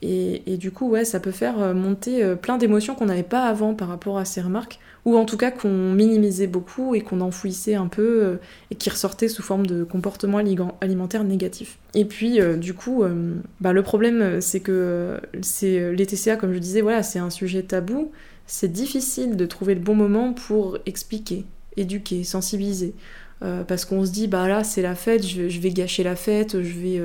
Et, 0.00 0.42
et 0.50 0.56
du 0.56 0.70
coup, 0.70 0.88
ouais, 0.88 1.04
ça 1.04 1.20
peut 1.20 1.30
faire 1.30 1.74
monter 1.74 2.36
plein 2.36 2.56
d'émotions 2.56 2.94
qu'on 2.94 3.06
n'avait 3.06 3.22
pas 3.22 3.44
avant 3.44 3.74
par 3.74 3.88
rapport 3.88 4.18
à 4.18 4.24
ces 4.24 4.40
remarques 4.40 4.78
ou 5.06 5.16
en 5.16 5.24
tout 5.24 5.36
cas 5.36 5.52
qu'on 5.52 5.92
minimisait 5.92 6.48
beaucoup 6.48 6.96
et 6.96 7.00
qu'on 7.00 7.20
enfouissait 7.20 7.76
un 7.76 7.86
peu 7.86 8.24
euh, 8.24 8.36
et 8.72 8.74
qui 8.74 8.90
ressortait 8.90 9.28
sous 9.28 9.42
forme 9.42 9.64
de 9.64 9.84
comportement 9.84 10.38
alimentaire 10.80 11.22
négatif. 11.22 11.78
Et 11.94 12.04
puis 12.04 12.40
euh, 12.40 12.56
du 12.56 12.74
coup, 12.74 13.04
euh, 13.04 13.36
bah, 13.60 13.72
le 13.72 13.82
problème 13.82 14.40
c'est 14.40 14.60
que 14.60 15.20
les 15.32 16.06
TCA, 16.06 16.36
comme 16.36 16.52
je 16.52 16.58
disais, 16.58 16.80
voilà, 16.80 17.04
c'est 17.04 17.20
un 17.20 17.30
sujet 17.30 17.62
tabou. 17.62 18.10
C'est 18.48 18.70
difficile 18.70 19.36
de 19.36 19.46
trouver 19.46 19.74
le 19.74 19.80
bon 19.80 19.94
moment 19.94 20.32
pour 20.32 20.78
expliquer, 20.86 21.44
éduquer, 21.76 22.24
sensibiliser. 22.24 22.92
parce 23.40 23.84
qu'on 23.84 24.04
se 24.04 24.10
dit, 24.10 24.28
bah 24.28 24.48
là 24.48 24.64
c'est 24.64 24.82
la 24.82 24.94
fête, 24.94 25.26
je, 25.26 25.60
vais 25.60 25.70
gâcher 25.70 26.02
la 26.02 26.16
fête, 26.16 26.62
je 26.62 26.78
vais, 26.78 27.00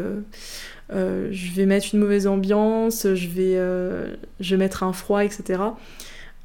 je 0.91 1.51
vais 1.55 1.65
mettre 1.65 1.87
une 1.93 1.99
mauvaise 1.99 2.27
ambiance, 2.27 3.07
je 3.13 3.27
vais, 3.27 3.55
je 4.39 4.55
vais 4.55 4.57
mettre 4.57 4.83
un 4.83 4.93
froid, 4.93 5.23
etc. 5.23 5.61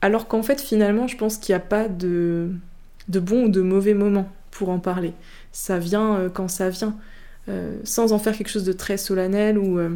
Alors 0.03 0.29
qu'en 0.29 0.43
fait, 0.43 0.61
finalement, 0.61 1.09
je 1.09 1.17
pense 1.17 1.39
qu'il 1.39 1.55
n'y 1.55 1.57
a 1.57 1.65
pas 1.65 1.89
de, 1.89 2.51
de 3.09 3.21
bon 3.21 3.45
ou 3.45 3.49
de 3.49 3.61
mauvais 3.61 3.95
moment 3.95 4.29
pour 4.51 4.69
en 4.69 4.79
parler. 4.79 5.13
Ça 5.53 5.79
vient 5.79 6.17
euh, 6.17 6.29
quand 6.29 6.49
ça 6.49 6.71
vient, 6.71 6.97
euh, 7.49 7.79
sans 7.85 8.13
en 8.13 8.19
faire 8.19 8.37
quelque 8.37 8.49
chose 8.49 8.65
de 8.65 8.73
très 8.73 8.97
solennel 8.97 9.59
ou, 9.59 9.79
euh, 9.79 9.91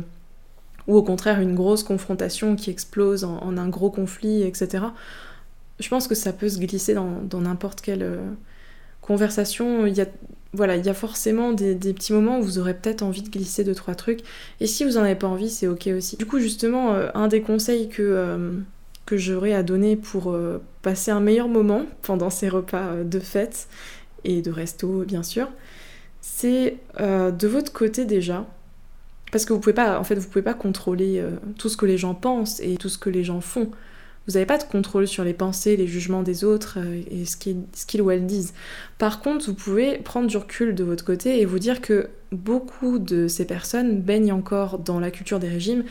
ou 0.87 0.97
au 0.97 1.03
contraire 1.03 1.41
une 1.41 1.55
grosse 1.55 1.83
confrontation 1.83 2.57
qui 2.57 2.71
explose 2.71 3.25
en, 3.25 3.57
un 3.57 3.69
gros 3.69 3.91
conflit, 3.91 4.43
etc. 4.43 4.85
Je 5.79 5.89
pense 5.89 6.09
que 6.09 6.15
ça 6.15 6.33
peut 6.33 6.49
se 6.49 6.59
glisser 6.59 6.95
dans 6.95 7.41
n'importe 7.41 7.81
quelle 7.81 8.19
conversation. 9.01 9.87
Il 9.87 9.97
y 9.97 10.03
a, 10.03 10.07
voilà, 10.53 10.77
il 10.77 10.85
y 10.85 10.91
a 10.91 10.95
forcément 10.95 11.53
des, 11.53 11.75
des, 11.75 11.95
petits 11.95 12.13
moments 12.13 12.39
où 12.39 12.43
vous 12.43 12.59
aurez 12.59 12.75
peut-être 12.75 13.03
envie 13.03 13.23
de 13.23 13.31
glisser 13.31 13.65
deux, 13.65 13.75
trois 13.75 13.95
trucs. 13.95 14.21
Et 14.61 14.67
si 14.67 14.85
vous 14.85 14.93
n'en 14.93 15.03
avez 15.03 15.15
pas 15.15 15.27
envie, 15.27 15.49
c'est 15.49 15.69
ok 15.69 15.89
aussi. 15.97 16.19
Du 16.19 16.27
coup, 16.27 16.39
justement, 16.39 16.95
un 17.15 17.29
des 17.29 17.41
conseils 17.41 17.89
que 17.89 18.63
que 19.11 19.17
j'aurais 19.17 19.55
à 19.55 19.65
donner 19.65 19.97
pour 19.97 20.31
euh, 20.31 20.63
passer 20.83 21.11
un 21.11 21.19
meilleur 21.19 21.49
moment 21.49 21.85
pendant 22.03 22.31
ces 22.31 22.49
repas 22.49 22.93
euh, 22.93 23.03
de 23.03 23.19
fête 23.19 23.67
et 24.23 24.41
de 24.41 24.53
resto 24.53 25.03
bien 25.05 25.25
sûr, 25.25 25.49
c'est 26.21 26.77
euh, 27.01 27.33
de 27.33 27.49
votre 27.49 27.73
côté 27.73 28.05
déjà, 28.05 28.47
parce 29.33 29.45
que 29.45 29.53
vous 29.53 29.59
pouvez 29.59 29.75
pas, 29.75 29.99
en 29.99 30.05
fait, 30.05 30.15
vous 30.15 30.29
pouvez 30.29 30.45
pas 30.45 30.55
contrôler 30.55 31.25
tout 31.59 31.69
ce 31.69 31.77
que 31.77 31.87
les 31.87 31.99
gens 31.99 32.15
pensent 32.15 32.61
et 32.61 32.77
tout 32.77 32.89
ce 32.89 32.99
que 32.99 33.11
les 33.11 33.25
gens 33.25 33.41
font. 33.41 33.71
Vous 34.31 34.35
n'avez 34.35 34.47
pas 34.47 34.59
de 34.59 34.63
contrôle 34.63 35.09
sur 35.09 35.25
les 35.25 35.35
pensées, 35.35 35.77
les 35.77 35.89
jugements 35.89 36.23
des 36.23 36.45
autres 36.45 36.79
et 37.11 37.25
ce 37.25 37.37
qu'ils 37.37 38.01
ou 38.01 38.13
elles 38.13 38.27
disent. 38.27 38.55
Par 38.97 39.23
contre, 39.23 39.47
vous 39.47 39.55
pouvez 39.55 39.99
prendre 39.99 40.29
du 40.29 40.37
recul 40.37 40.77
de 40.77 40.85
votre 40.85 41.05
côté 41.05 41.41
et 41.41 41.45
vous 41.45 41.59
dire 41.59 41.81
que 41.81 42.11
beaucoup 42.31 43.01
de 43.01 43.27
ces 43.27 43.45
personnes 43.45 44.01
baignent 44.01 44.33
encore 44.33 44.79
dans 44.79 45.01
la 45.01 45.11
culture 45.11 45.41
des 45.41 45.49
régimes 45.49 45.83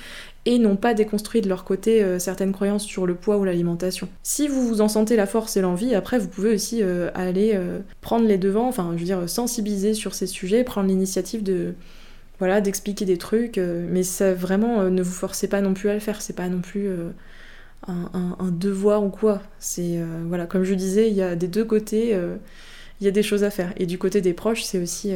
et 0.46 0.58
n'ont 0.58 0.77
pas 0.77 0.93
déconstruit 0.93 1.41
de 1.41 1.50
leur 1.50 1.65
côté 1.65 2.01
euh, 2.01 2.17
certaines 2.17 2.53
croyances 2.53 2.86
sur 2.86 3.05
le 3.05 3.13
poids 3.13 3.36
ou 3.36 3.43
l'alimentation. 3.43 4.08
Si 4.24 4.48
vous 4.48 4.65
vous 4.65 4.79
en 4.79 4.88
sentez 4.88 5.17
la 5.17 5.25
force 5.25 5.58
et 5.58 5.62
l'envie, 5.62 5.93
après 5.93 6.17
vous 6.17 6.29
pouvez 6.29 6.53
aussi 6.53 6.81
euh, 6.81 7.10
aller 7.15 7.51
euh, 7.55 7.79
prendre 8.00 8.25
les 8.25 8.38
devants, 8.38 8.69
enfin 8.69 8.91
je 8.93 9.00
veux 9.00 9.05
dire 9.05 9.29
sensibiliser 9.29 9.93
sur 9.93 10.15
ces 10.15 10.27
sujets, 10.27 10.63
prendre 10.63 10.88
l'initiative 10.88 11.43
de 11.43 11.74
voilà 12.38 12.62
d'expliquer 12.62 13.03
des 13.03 13.18
trucs, 13.18 13.57
mais 13.57 14.01
vraiment 14.33 14.83
ne 14.85 15.01
vous 15.01 15.11
forcez 15.11 15.50
pas 15.50 15.59
non 15.59 15.74
plus 15.74 15.90
à 15.90 15.94
le 15.94 16.00
faire, 16.00 16.22
c'est 16.22 16.37
pas 16.37 16.48
non 16.48 16.61
plus 16.61 16.87
un, 17.87 18.51
devoir 18.51 19.03
ou 19.03 19.09
quoi. 19.09 19.42
C'est 19.59 20.00
voilà 20.27 20.46
comme 20.46 20.63
je 20.63 20.74
disais, 20.74 21.09
il 21.09 21.15
y 21.15 21.22
a 21.22 21.35
des 21.35 21.48
deux 21.48 21.65
côtés, 21.65 22.18
il 23.00 23.05
y 23.05 23.07
a 23.07 23.11
des 23.11 23.24
choses 23.24 23.44
à 23.44 23.50
faire 23.50 23.74
et 23.77 23.85
du 23.85 23.98
côté 23.98 24.22
des 24.22 24.33
proches 24.33 24.63
c'est 24.63 24.79
aussi 24.79 25.13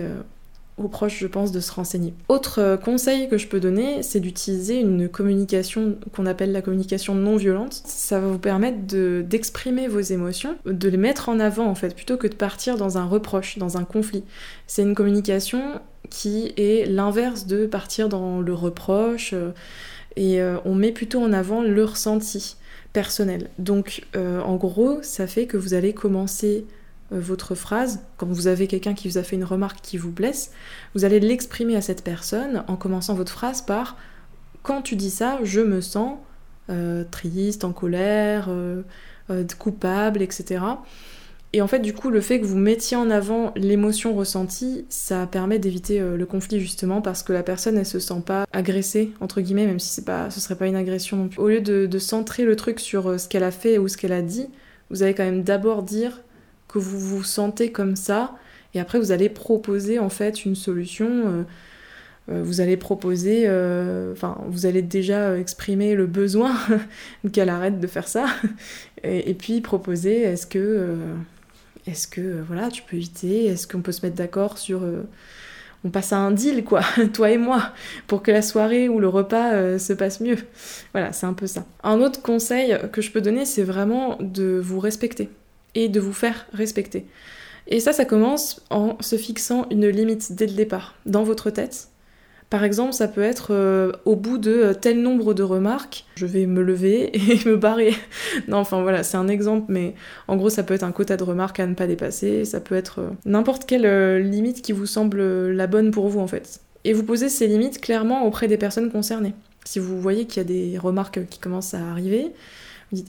aux 0.78 0.88
proches, 0.88 1.20
je 1.20 1.28
pense, 1.28 1.52
de 1.52 1.60
se 1.60 1.72
renseigner. 1.72 2.14
Autre 2.30 2.60
euh, 2.60 2.78
conseil 2.78 3.30
que 3.30 3.38
je 3.38 3.48
peux 3.48 3.60
donner, 3.60 4.02
c'est 4.02 4.20
d'utiliser 4.20 4.80
une 4.80 5.08
communication 5.08 5.98
qu'on 6.16 6.26
appelle 6.26 6.52
la 6.52 6.62
communication 6.62 7.14
non 7.16 7.36
violente. 7.36 7.74
Ça 7.86 8.20
va 8.20 8.28
vous 8.28 8.40
permettre 8.40 8.78
d'exprimer 9.24 9.88
vos 9.88 10.00
émotions, 10.00 10.56
de 10.66 10.90
les 10.90 10.98
mettre 10.98 11.30
en 11.30 11.40
avant 11.40 11.68
en 11.68 11.76
fait, 11.76 11.96
plutôt 11.96 12.18
que 12.18 12.28
de 12.28 12.36
partir 12.36 12.78
dans 12.78 12.98
un 12.98 13.06
reproche, 13.06 13.58
dans 13.58 13.78
un 13.78 13.84
conflit. 13.84 14.24
C'est 14.66 14.82
une 14.82 14.96
communication 14.96 15.62
qui 16.10 16.54
est 16.58 16.90
l'inverse 16.90 17.46
de 17.46 17.66
partir 17.66 18.10
dans 18.10 18.42
le 18.42 18.54
reproche, 18.54 19.32
euh, 19.34 19.52
et 20.16 20.42
euh, 20.42 20.58
on 20.66 20.76
met 20.76 20.92
plutôt 20.92 21.22
en 21.22 21.34
avant 21.34 21.62
le 21.62 21.84
ressenti 21.84 22.58
personnel. 22.94 23.50
Donc 23.58 24.06
en 24.16 24.56
gros, 24.56 25.02
ça 25.02 25.26
fait 25.26 25.48
que 25.48 25.58
vous 25.58 25.74
allez 25.74 25.94
commencer 25.94 26.66
euh, 27.14 27.20
votre 27.20 27.56
phrase, 27.56 28.02
quand 28.18 28.28
vous 28.28 28.48
avez 28.48 28.68
quelqu'un 28.68 28.94
qui 28.94 29.08
vous 29.08 29.18
a 29.18 29.24
fait 29.24 29.36
une 29.36 29.44
remarque 29.44 29.80
qui 29.82 29.98
vous 29.98 30.12
blesse, 30.12 30.52
vous 30.96 31.06
allez 31.06 31.20
l'exprimer 31.20 31.76
à 31.76 31.82
cette 31.82 32.04
personne 32.04 32.64
en 32.68 32.76
commençant 32.76 33.14
votre 33.14 33.32
phrase 33.32 33.62
par 33.62 33.98
Quand 34.62 34.82
tu 34.82 34.96
dis 34.96 35.10
ça, 35.10 35.40
je 35.44 35.62
me 35.62 35.82
sens 35.82 36.18
euh, 36.70 37.04
triste, 37.10 37.64
en 37.64 37.74
colère, 37.74 38.48
euh, 38.50 38.84
coupable, 39.60 40.22
etc. 40.22 40.64
Et 41.56 41.62
en 41.62 41.68
fait, 41.68 41.80
du 41.80 41.94
coup, 41.94 42.10
le 42.10 42.20
fait 42.20 42.40
que 42.40 42.46
vous 42.46 42.58
mettiez 42.58 42.98
en 42.98 43.12
avant 43.12 43.54
l'émotion 43.56 44.16
ressentie, 44.16 44.86
ça 44.90 45.28
permet 45.28 45.60
d'éviter 45.60 46.00
le 46.00 46.26
conflit 46.26 46.60
justement 46.60 47.00
parce 47.00 47.22
que 47.22 47.32
la 47.32 47.44
personne, 47.44 47.78
elle 47.78 47.86
se 47.86 48.00
sent 48.00 48.24
pas 48.26 48.48
agressée 48.52 49.12
entre 49.22 49.40
guillemets, 49.40 49.68
même 49.68 49.80
si 49.80 49.90
c'est 49.90 50.06
pas, 50.06 50.32
ce 50.32 50.40
serait 50.40 50.56
pas 50.56 50.66
une 50.66 50.76
agression 50.76 51.16
non 51.16 51.28
plus. 51.28 51.40
Au 51.40 51.48
lieu 51.50 51.62
de, 51.62 52.00
centrer 52.00 52.44
le 52.44 52.56
truc 52.56 52.80
sur 52.80 53.20
ce 53.20 53.28
qu'elle 53.28 53.44
a 53.44 53.52
fait 53.52 53.78
ou 53.78 53.88
ce 53.88 53.98
qu'elle 53.98 54.14
a 54.14 54.24
dit, 54.24 54.48
vous 54.90 55.04
allez 55.04 55.14
quand 55.14 55.24
même 55.24 55.44
d'abord 55.44 55.84
dire 55.84 56.22
que 56.68 56.80
vous 56.80 57.00
vous 57.00 57.24
sentez 57.24 57.72
comme 57.72 57.96
ça, 57.96 58.36
et 58.74 58.80
après 58.80 59.00
vous 59.00 59.12
allez 59.12 59.30
proposer 59.30 60.00
en 60.00 60.10
fait 60.10 60.46
une 60.46 60.56
solution. 60.56 61.08
Euh, 61.10 61.44
euh, 62.32 62.42
vous 62.42 62.62
allez 62.62 62.78
proposer, 62.78 63.44
euh, 63.48 64.14
enfin, 64.14 64.38
vous 64.48 64.66
allez 64.66 64.82
déjà 64.82 65.38
exprimer 65.38 65.94
le 65.94 66.08
besoin 66.08 66.56
qu'elle 67.34 67.50
arrête 67.50 67.82
de 67.82 67.88
faire 67.88 68.08
ça, 68.08 68.28
et, 69.04 69.34
puis 69.34 69.60
proposer 69.60 70.22
est-ce 70.22 70.48
que, 70.48 70.96
est-ce 71.88 72.08
que, 72.08 72.42
voilà, 72.48 72.70
tu 72.70 72.82
peux 72.84 72.96
éviter, 72.96 73.46
est-ce 73.46 73.68
qu'on 73.68 73.82
peut 73.82 73.92
se 73.92 74.06
mettre 74.06 74.16
d'accord 74.16 74.58
sur 74.58 74.82
on 75.86 75.90
passe 75.90 76.14
à 76.14 76.18
un 76.18 76.32
deal, 76.32 76.64
quoi, 76.64 76.82
toi 77.14 77.30
et 77.30 77.38
moi, 77.38 77.72
pour 78.08 78.24
que 78.24 78.32
la 78.32 78.42
soirée 78.42 78.88
ou 78.88 79.00
le 79.00 79.10
repas 79.10 79.78
se 79.78 79.92
passe 79.92 80.22
mieux. 80.22 80.38
Voilà, 80.94 81.12
c'est 81.12 81.26
un 81.26 81.34
peu 81.34 81.46
ça. 81.46 81.66
Un 81.84 82.00
autre 82.00 82.22
conseil 82.22 82.78
que 82.94 83.02
je 83.02 83.12
peux 83.12 83.20
donner, 83.20 83.46
c'est 83.46 83.64
vraiment 83.64 84.18
de 84.22 84.62
vous 84.64 84.80
respecter 84.80 85.30
et 85.76 85.90
de 85.90 86.00
vous 86.00 86.14
faire 86.14 86.46
respecter. 86.54 87.06
Et 87.68 87.80
ça, 87.80 87.94
ça 87.94 88.06
commence 88.06 88.62
en 88.70 88.98
se 89.00 89.18
fixant 89.18 89.68
une 89.70 89.88
limite 89.88 90.34
dès 90.34 90.48
le 90.48 90.54
départ, 90.54 90.96
dans 91.06 91.24
votre 91.24 91.50
tête. 91.50 91.90
Par 92.54 92.64
exemple, 92.64 92.94
ça 92.94 93.08
peut 93.08 93.24
être 93.24 93.48
euh, 93.50 93.92
au 94.06 94.16
bout 94.16 94.38
de 94.38 94.52
euh, 94.52 94.74
tel 94.76 95.02
nombre 95.02 95.34
de 95.34 95.42
remarques, 95.42 96.06
je 96.14 96.28
vais 96.28 96.46
me 96.46 96.62
lever 96.62 97.10
et 97.32 97.50
me 97.50 97.58
barrer. 97.58 97.96
non, 98.48 98.58
enfin 98.58 98.84
voilà, 98.84 99.02
c'est 99.02 99.18
un 99.18 99.28
exemple, 99.28 99.66
mais 99.70 99.96
en 100.28 100.36
gros, 100.36 100.52
ça 100.52 100.62
peut 100.62 100.76
être 100.76 100.84
un 100.84 100.92
quota 100.92 101.18
de 101.18 101.24
remarques 101.24 101.60
à 101.60 101.66
ne 101.66 101.74
pas 101.74 101.88
dépasser, 101.88 102.46
ça 102.46 102.60
peut 102.60 102.76
être 102.76 103.00
euh, 103.00 103.10
n'importe 103.26 103.66
quelle 103.66 104.20
limite 104.30 104.62
qui 104.62 104.72
vous 104.72 104.86
semble 104.86 105.50
la 105.50 105.66
bonne 105.66 105.90
pour 105.90 106.10
vous 106.10 106.20
en 106.20 106.28
fait. 106.28 106.62
Et 106.84 106.94
vous 106.94 107.02
posez 107.02 107.28
ces 107.28 107.48
limites 107.48 107.82
clairement 107.82 108.24
auprès 108.28 108.48
des 108.48 108.58
personnes 108.58 108.92
concernées. 108.92 109.34
Si 109.66 109.80
vous 109.80 110.00
voyez 110.00 110.28
qu'il 110.28 110.38
y 110.38 110.46
a 110.46 110.48
des 110.48 110.78
remarques 110.78 111.26
qui 111.32 111.40
commencent 111.40 111.74
à 111.74 111.82
arriver, 111.90 112.34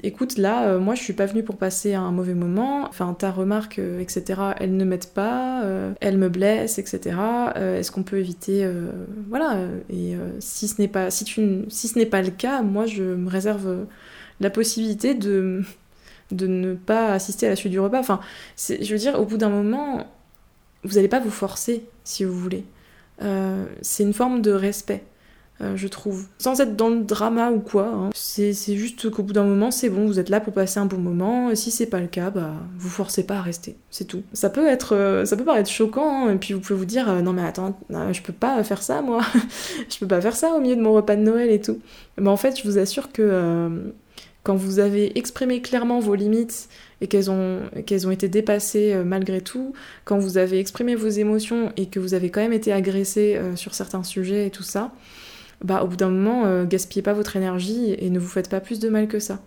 écoute 0.02 0.38
là 0.38 0.68
euh, 0.68 0.78
moi 0.78 0.94
je 0.94 1.02
suis 1.02 1.12
pas 1.12 1.26
venue 1.26 1.42
pour 1.42 1.56
passer 1.56 1.94
un 1.94 2.10
mauvais 2.10 2.34
moment. 2.34 2.86
Enfin 2.88 3.14
ta 3.14 3.30
remarque 3.30 3.78
euh, 3.78 4.00
etc 4.00 4.40
elle 4.58 4.76
ne 4.76 4.84
m'aide 4.84 5.06
pas 5.06 5.62
euh, 5.64 5.92
elle 6.00 6.18
me 6.18 6.28
blesse 6.28 6.78
etc 6.78 7.16
est-ce 7.54 7.90
qu'on 7.90 8.02
peut 8.02 8.18
éviter 8.18 8.68
voilà 9.28 9.58
et 9.90 10.14
si 10.40 10.68
ce 10.68 10.80
n'est 10.80 10.88
pas 10.88 11.10
si 11.10 11.24
tu 11.24 11.64
si 11.68 11.88
ce 11.88 11.98
n'est 11.98 12.06
pas 12.06 12.22
le 12.22 12.30
cas 12.30 12.62
moi 12.62 12.86
je 12.86 13.02
me 13.02 13.28
réserve 13.28 13.86
la 14.40 14.50
possibilité 14.50 15.14
de 15.14 15.62
de 16.30 16.46
ne 16.46 16.74
pas 16.74 17.12
assister 17.12 17.46
à 17.46 17.50
la 17.50 17.56
suite 17.56 17.72
du 17.72 17.80
repas. 17.80 17.98
Enfin 17.98 18.20
je 18.56 18.90
veux 18.90 18.98
dire 18.98 19.18
au 19.20 19.24
bout 19.24 19.36
d'un 19.36 19.50
moment 19.50 20.06
vous 20.82 20.94
n'allez 20.94 21.08
pas 21.08 21.20
vous 21.20 21.30
forcer 21.30 21.84
si 22.04 22.24
vous 22.24 22.38
voulez. 22.38 22.64
C'est 23.82 24.02
une 24.02 24.14
forme 24.14 24.42
de 24.42 24.52
respect. 24.52 25.04
Euh, 25.60 25.76
je 25.76 25.86
trouve. 25.86 26.26
Sans 26.38 26.60
être 26.60 26.74
dans 26.74 26.88
le 26.88 27.04
drama 27.04 27.50
ou 27.50 27.60
quoi. 27.60 27.86
Hein. 27.86 28.10
C'est 28.14 28.52
juste 28.52 29.08
qu'au 29.10 29.22
bout 29.22 29.32
d'un 29.32 29.44
moment, 29.44 29.70
c'est 29.70 29.88
bon, 29.88 30.06
vous 30.06 30.18
êtes 30.18 30.28
là 30.28 30.40
pour 30.40 30.52
passer 30.52 30.80
un 30.80 30.86
bon 30.86 30.98
moment. 30.98 31.50
Et 31.50 31.56
si 31.56 31.70
c'est 31.70 31.86
pas 31.86 32.00
le 32.00 32.08
cas, 32.08 32.30
bah, 32.30 32.54
vous 32.76 32.88
forcez 32.88 33.24
pas 33.24 33.36
à 33.36 33.42
rester. 33.42 33.76
C'est 33.90 34.04
tout. 34.04 34.22
Ça 34.32 34.50
peut 34.50 34.66
être, 34.66 34.96
euh, 34.96 35.24
ça 35.24 35.36
peut 35.36 35.44
paraître 35.44 35.70
choquant, 35.70 36.26
hein, 36.26 36.32
et 36.32 36.36
puis 36.36 36.54
vous 36.54 36.60
pouvez 36.60 36.78
vous 36.78 36.84
dire, 36.84 37.08
euh, 37.08 37.22
non 37.22 37.32
mais 37.32 37.44
attends, 37.44 37.78
je 37.90 38.20
peux 38.22 38.32
pas 38.32 38.62
faire 38.64 38.82
ça 38.82 39.00
moi. 39.00 39.22
je 39.88 39.98
peux 39.98 40.08
pas 40.08 40.20
faire 40.20 40.34
ça 40.34 40.54
au 40.54 40.60
milieu 40.60 40.76
de 40.76 40.82
mon 40.82 40.92
repas 40.92 41.14
de 41.14 41.22
Noël 41.22 41.50
et 41.50 41.60
tout. 41.60 41.78
Mais 42.18 42.28
en 42.28 42.36
fait, 42.36 42.58
je 42.58 42.64
vous 42.64 42.78
assure 42.78 43.12
que 43.12 43.92
quand 44.42 44.56
vous 44.56 44.78
avez 44.78 45.16
exprimé 45.18 45.62
clairement 45.62 46.00
vos 46.00 46.14
limites 46.14 46.68
et 47.00 47.06
qu'elles 47.06 47.30
ont, 47.30 47.60
qu'elles 47.86 48.06
ont 48.06 48.10
été 48.10 48.28
dépassées 48.28 48.94
malgré 49.04 49.40
tout, 49.40 49.72
quand 50.04 50.18
vous 50.18 50.36
avez 50.36 50.58
exprimé 50.58 50.94
vos 50.94 51.08
émotions 51.08 51.72
et 51.76 51.86
que 51.86 51.98
vous 52.00 52.14
avez 52.14 52.30
quand 52.30 52.40
même 52.40 52.52
été 52.52 52.72
agressé 52.72 53.40
sur 53.56 53.74
certains 53.74 54.02
sujets 54.02 54.46
et 54.46 54.50
tout 54.50 54.62
ça, 54.62 54.92
bah, 55.64 55.82
au 55.82 55.86
bout 55.86 55.96
d'un 55.96 56.10
moment, 56.10 56.44
euh, 56.44 56.66
gaspillez 56.66 57.02
pas 57.02 57.14
votre 57.14 57.36
énergie 57.36 57.94
et 57.98 58.10
ne 58.10 58.18
vous 58.18 58.28
faites 58.28 58.50
pas 58.50 58.60
plus 58.60 58.78
de 58.78 58.88
mal 58.90 59.08
que 59.08 59.18
ça. 59.18 59.40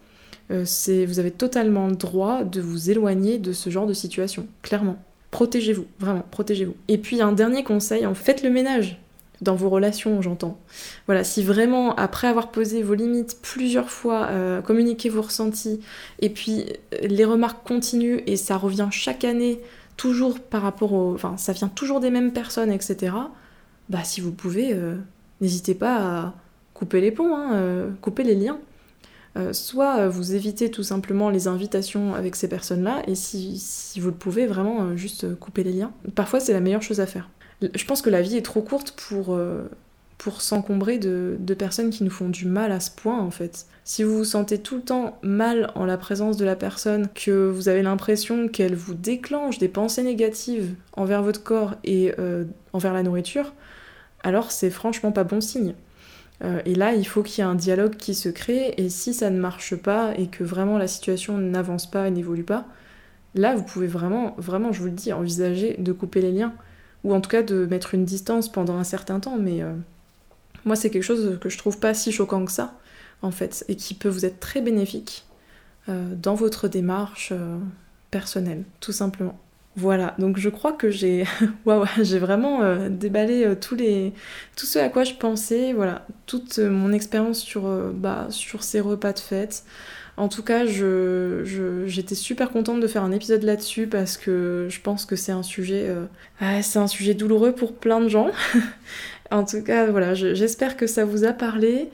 Euh, 0.49 0.65
vous 1.07 1.19
avez 1.19 1.31
totalement 1.31 1.87
le 1.87 1.95
droit 1.95 2.43
de 2.43 2.59
vous 2.59 2.89
éloigner 2.89 3.37
de 3.37 3.53
ce 3.53 3.69
genre 3.69 3.85
de 3.85 3.93
situation, 3.93 4.47
clairement. 4.63 4.97
Protégez-vous, 5.29 5.85
vraiment, 5.99 6.25
protégez-vous. 6.31 6.75
Et 6.87 6.97
puis 6.97 7.21
un 7.21 7.33
dernier 7.33 7.63
conseil, 7.63 8.05
en 8.07 8.15
faites 8.15 8.41
le 8.41 8.49
ménage 8.49 8.99
dans 9.41 9.53
vos 9.53 9.69
relations, 9.69 10.19
j'entends. 10.23 10.57
Voilà, 11.05 11.23
si 11.23 11.43
vraiment, 11.43 11.93
après 11.95 12.27
avoir 12.27 12.49
posé 12.49 12.81
vos 12.81 12.95
limites 12.95 13.37
plusieurs 13.43 13.91
fois, 13.91 14.29
euh, 14.31 14.61
communiquez 14.61 15.09
vos 15.09 15.21
ressentis, 15.21 15.81
et 16.19 16.31
puis 16.31 16.65
les 17.03 17.25
remarques 17.25 17.67
continuent 17.67 18.21
et 18.25 18.37
ça 18.37 18.57
revient 18.57 18.87
chaque 18.89 19.23
année, 19.23 19.59
toujours 19.97 20.39
par 20.39 20.63
rapport 20.63 20.93
au... 20.93 21.13
Enfin, 21.13 21.37
ça 21.37 21.53
vient 21.53 21.67
toujours 21.67 21.99
des 21.99 22.09
mêmes 22.09 22.33
personnes, 22.33 22.71
etc. 22.71 23.13
Bah 23.89 24.03
si 24.03 24.21
vous 24.21 24.31
pouvez, 24.31 24.73
n'hésitez 25.41 25.75
pas 25.75 25.97
à 25.97 26.33
couper 26.77 27.01
les 27.01 27.11
ponts, 27.11 27.35
hein, 27.35 27.53
euh, 27.55 27.89
couper 28.01 28.23
les 28.23 28.35
liens. 28.35 28.59
Euh, 29.35 29.53
soit 29.53 29.99
euh, 29.99 30.09
vous 30.09 30.35
évitez 30.35 30.71
tout 30.71 30.83
simplement 30.83 31.29
les 31.29 31.47
invitations 31.47 32.15
avec 32.15 32.35
ces 32.35 32.47
personnes-là, 32.47 33.01
et 33.07 33.15
si, 33.15 33.99
vous 33.99 34.07
le 34.07 34.15
pouvez, 34.15 34.45
vraiment 34.47 34.95
juste 34.95 35.35
couper 35.39 35.63
les 35.63 35.73
liens. 35.73 35.91
Parfois, 36.15 36.39
c'est 36.39 36.53
la 36.53 36.59
meilleure 36.59 36.81
chose 36.81 36.99
à 36.99 37.07
faire. 37.07 37.29
Je 37.61 37.85
pense 37.85 38.01
que 38.03 38.09
la 38.09 38.21
vie 38.21 38.37
est 38.37 38.43
trop 38.43 38.61
courte 38.61 38.91
pour, 38.91 39.39
pour 40.19 40.41
s'encombrer 40.41 40.99
de, 40.99 41.37
de, 41.39 41.53
personnes 41.55 41.89
qui 41.89 42.03
nous 42.03 42.11
font 42.11 42.29
du 42.29 42.45
mal 42.45 42.71
à 42.71 42.79
ce 42.79 42.91
point, 42.91 43.19
en 43.19 43.31
fait. 43.31 43.65
Si 43.83 44.03
vous 44.03 44.17
vous 44.17 44.25
sentez 44.25 44.59
tout 44.59 44.75
le 44.75 44.83
temps 44.83 45.17
mal 45.23 45.71
en 45.73 45.85
la 45.85 45.97
présence 45.97 46.37
de 46.37 46.45
la 46.45 46.55
personne, 46.55 47.07
que 47.15 47.49
vous 47.49 47.67
avez 47.67 47.81
l'impression 47.81 48.47
qu'elle 48.47 48.75
vous 48.75 48.93
déclenche 48.93 49.57
des 49.57 49.69
pensées 49.69 50.03
négatives 50.03 50.75
envers 50.93 51.23
votre 51.23 51.41
corps 51.41 51.73
et 51.83 52.13
envers 52.73 52.93
la 52.93 53.01
nourriture, 53.01 53.53
alors 54.23 54.51
c'est 54.51 54.69
franchement 54.69 55.11
pas 55.11 55.23
bon 55.23 55.41
signe. 55.41 55.73
Euh, 56.43 56.61
et 56.65 56.75
là, 56.75 56.93
il 56.93 57.07
faut 57.07 57.23
qu'il 57.23 57.43
y 57.43 57.47
ait 57.47 57.49
un 57.49 57.55
dialogue 57.55 57.95
qui 57.95 58.13
se 58.13 58.29
crée, 58.29 58.73
et 58.77 58.89
si 58.89 59.13
ça 59.13 59.29
ne 59.29 59.39
marche 59.39 59.75
pas 59.75 60.13
et 60.17 60.27
que 60.27 60.43
vraiment 60.43 60.77
la 60.77 60.87
situation 60.87 61.37
n'avance 61.37 61.89
pas 61.89 62.07
et 62.07 62.11
n'évolue 62.11 62.43
pas, 62.43 62.65
là, 63.35 63.55
vous 63.55 63.63
pouvez 63.63 63.87
vraiment, 63.87 64.35
vraiment, 64.37 64.71
je 64.71 64.79
vous 64.79 64.85
le 64.85 64.91
dis, 64.91 65.13
envisager 65.13 65.75
de 65.79 65.91
couper 65.91 66.21
les 66.21 66.31
liens, 66.31 66.53
ou 67.03 67.13
en 67.13 67.21
tout 67.21 67.29
cas 67.29 67.43
de 67.43 67.65
mettre 67.65 67.93
une 67.95 68.05
distance 68.05 68.51
pendant 68.51 68.75
un 68.77 68.83
certain 68.83 69.19
temps, 69.19 69.37
mais 69.37 69.63
euh, 69.63 69.73
moi, 70.65 70.75
c'est 70.75 70.89
quelque 70.89 71.03
chose 71.03 71.39
que 71.39 71.49
je 71.49 71.57
trouve 71.57 71.79
pas 71.79 71.93
si 71.93 72.11
choquant 72.11 72.45
que 72.45 72.51
ça, 72.51 72.75
en 73.21 73.31
fait, 73.31 73.65
et 73.67 73.75
qui 73.75 73.93
peut 73.95 74.09
vous 74.09 74.25
être 74.25 74.39
très 74.39 74.61
bénéfique 74.61 75.25
euh, 75.89 76.13
dans 76.15 76.35
votre 76.35 76.67
démarche 76.67 77.33
personnelle, 78.11 78.63
tout 78.79 78.91
simplement. 78.91 79.39
Voilà, 79.77 80.15
donc 80.17 80.37
je 80.39 80.49
crois 80.49 80.71
que 80.71 80.89
j'ai 80.89 81.23
j'ai 82.01 82.17
vraiment 82.17 82.63
euh, 82.63 82.89
déballé 82.89 83.45
euh, 83.45 83.53
tous 83.53 83.75
les 83.75 84.11
tout 84.55 84.65
ce 84.65 84.79
à 84.79 84.89
quoi 84.89 85.03
je 85.03 85.13
pensais, 85.13 85.71
voilà, 85.71 86.03
toute 86.25 86.57
euh, 86.57 86.71
mon 86.71 86.91
expérience 86.91 87.39
sur 87.39 87.69
bah, 87.93 88.25
sur 88.31 88.63
ces 88.63 88.79
repas 88.81 89.13
de 89.13 89.19
fête. 89.19 89.63
En 90.17 90.29
tout 90.29 90.41
cas, 90.41 90.65
je, 90.65 91.43
j'étais 91.85 92.15
super 92.15 92.49
contente 92.49 92.79
de 92.79 92.87
faire 92.87 93.03
un 93.03 93.11
épisode 93.11 93.43
là-dessus 93.43 93.85
parce 93.85 94.17
que 94.17 94.65
je 94.67 94.81
pense 94.81 95.05
que 95.05 95.15
c'est 95.15 95.31
un 95.31 95.43
sujet 95.43 95.91
c'est 96.63 96.79
un 96.79 96.87
sujet 96.87 97.13
douloureux 97.13 97.51
pour 97.51 97.75
plein 97.75 98.01
de 98.01 98.09
gens. 98.09 98.31
en 99.31 99.45
tout 99.45 99.61
cas, 99.61 99.85
voilà, 99.91 100.15
j'espère 100.15 100.75
que 100.75 100.87
ça 100.87 101.05
vous 101.05 101.23
a 101.23 101.33
parlé. 101.33 101.91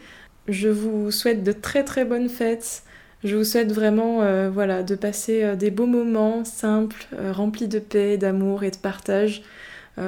Je 0.48 0.70
vous 0.70 1.12
souhaite 1.12 1.44
de 1.44 1.52
très 1.52 1.84
très 1.84 2.06
bonnes 2.06 2.30
fêtes. 2.30 2.84
Je 3.24 3.38
vous 3.38 3.46
souhaite 3.46 3.72
vraiment 3.72 4.22
euh, 4.22 4.50
voilà, 4.50 4.84
de 4.84 4.96
passer 4.96 5.44
euh, 5.44 5.56
des 5.56 5.72
beaux 5.72 5.86
moments 5.86 6.44
simples, 6.44 7.08
euh, 7.14 7.32
remplis 7.32 7.70
de 7.70 7.80
paix, 7.80 8.18
d'amour 8.18 8.64
et 8.64 8.72
de 8.72 8.78
partage. 8.78 9.44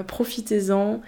Profitez-en. 0.08 1.02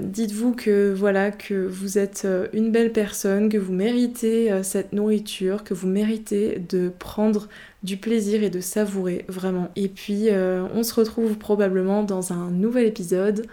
Dites-vous 0.00 0.54
que 0.54 0.94
voilà 0.94 1.30
que 1.30 1.66
vous 1.66 1.98
êtes 1.98 2.26
une 2.54 2.72
belle 2.72 2.90
personne, 2.90 3.50
que 3.50 3.58
vous 3.58 3.74
méritez 3.74 4.50
cette 4.62 4.94
nourriture, 4.94 5.62
que 5.62 5.74
vous 5.74 5.88
méritez 5.88 6.58
de 6.58 6.90
prendre 6.98 7.48
du 7.82 7.98
plaisir 7.98 8.42
et 8.42 8.48
de 8.48 8.60
savourer 8.60 9.26
vraiment. 9.28 9.68
Et 9.76 9.88
puis 9.88 10.28
on 10.32 10.82
se 10.82 10.94
retrouve 10.94 11.36
probablement 11.36 12.02
dans 12.02 12.32
un 12.32 12.50
nouvel 12.50 12.86
épisode 12.86 13.44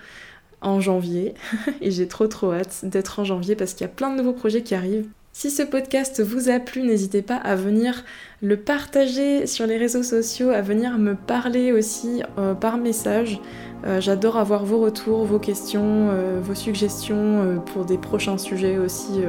en 0.62 0.80
janvier 0.80 1.34
et 1.82 1.92
j'ai 1.92 2.08
trop 2.08 2.28
trop 2.28 2.54
hâte 2.54 2.86
d'être 2.86 3.20
en 3.20 3.26
janvier 3.26 3.58
parce 3.58 3.74
qu'il 3.74 3.82
y 3.82 3.90
a 3.90 3.94
plein 3.94 4.10
de 4.10 4.22
nouveaux 4.22 4.32
projets 4.32 4.64
qui 4.64 4.74
arrivent. 4.74 5.10
Si 5.38 5.52
ce 5.52 5.64
podcast 5.64 6.24
vous 6.24 6.48
a 6.50 6.60
plu, 6.62 6.82
n'hésitez 6.82 7.22
pas 7.22 7.36
à 7.36 7.58
venir 7.58 8.06
le 8.42 8.56
partager 8.56 9.48
sur 9.48 9.68
les 9.68 9.76
réseaux 9.76 10.02
sociaux, 10.02 10.52
à 10.52 10.62
venir 10.62 10.98
me 10.98 11.14
parler 11.14 11.74
aussi 11.74 12.24
euh, 12.38 12.54
par 12.54 12.78
message. 12.78 13.42
Euh, 13.86 14.00
j'adore 14.00 14.38
avoir 14.38 14.64
vos 14.64 14.80
retours, 14.80 15.26
vos 15.26 15.38
questions, 15.38 16.08
euh, 16.10 16.40
vos 16.42 16.56
suggestions 16.56 17.62
pour 17.66 17.84
des 17.84 17.98
prochains 17.98 18.38
sujets 18.38 18.78
aussi. 18.78 19.24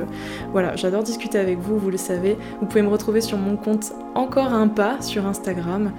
voilà, 0.52 0.76
j'adore 0.76 1.02
discuter 1.02 1.40
avec 1.40 1.58
vous, 1.58 1.76
vous 1.76 1.90
le 1.90 1.96
savez. 1.96 2.38
Vous 2.60 2.66
pouvez 2.66 2.82
me 2.82 2.88
retrouver 2.88 3.20
sur 3.20 3.36
mon 3.36 3.56
compte 3.56 3.92
Encore 4.14 4.52
un 4.52 4.68
pas 4.68 5.02
sur 5.02 5.26
Instagram. 5.26 5.90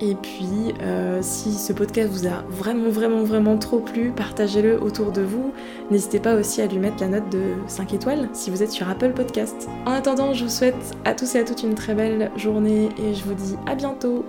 Et 0.00 0.14
puis, 0.16 0.74
euh, 0.82 1.20
si 1.22 1.52
ce 1.52 1.72
podcast 1.72 2.10
vous 2.10 2.26
a 2.26 2.42
vraiment, 2.48 2.90
vraiment, 2.90 3.22
vraiment 3.22 3.56
trop 3.56 3.78
plu, 3.78 4.10
partagez-le 4.10 4.80
autour 4.82 5.12
de 5.12 5.22
vous. 5.22 5.52
N'hésitez 5.90 6.18
pas 6.18 6.34
aussi 6.34 6.60
à 6.60 6.66
lui 6.66 6.78
mettre 6.78 6.96
la 7.00 7.08
note 7.08 7.30
de 7.30 7.54
5 7.68 7.94
étoiles 7.94 8.28
si 8.32 8.50
vous 8.50 8.62
êtes 8.62 8.72
sur 8.72 8.88
Apple 8.88 9.12
Podcast. 9.12 9.68
En 9.86 9.92
attendant, 9.92 10.34
je 10.34 10.44
vous 10.44 10.50
souhaite 10.50 10.96
à 11.04 11.14
tous 11.14 11.34
et 11.36 11.38
à 11.38 11.44
toutes 11.44 11.62
une 11.62 11.74
très 11.74 11.94
belle 11.94 12.30
journée 12.36 12.88
et 12.98 13.14
je 13.14 13.24
vous 13.24 13.34
dis 13.34 13.56
à 13.66 13.74
bientôt 13.74 14.24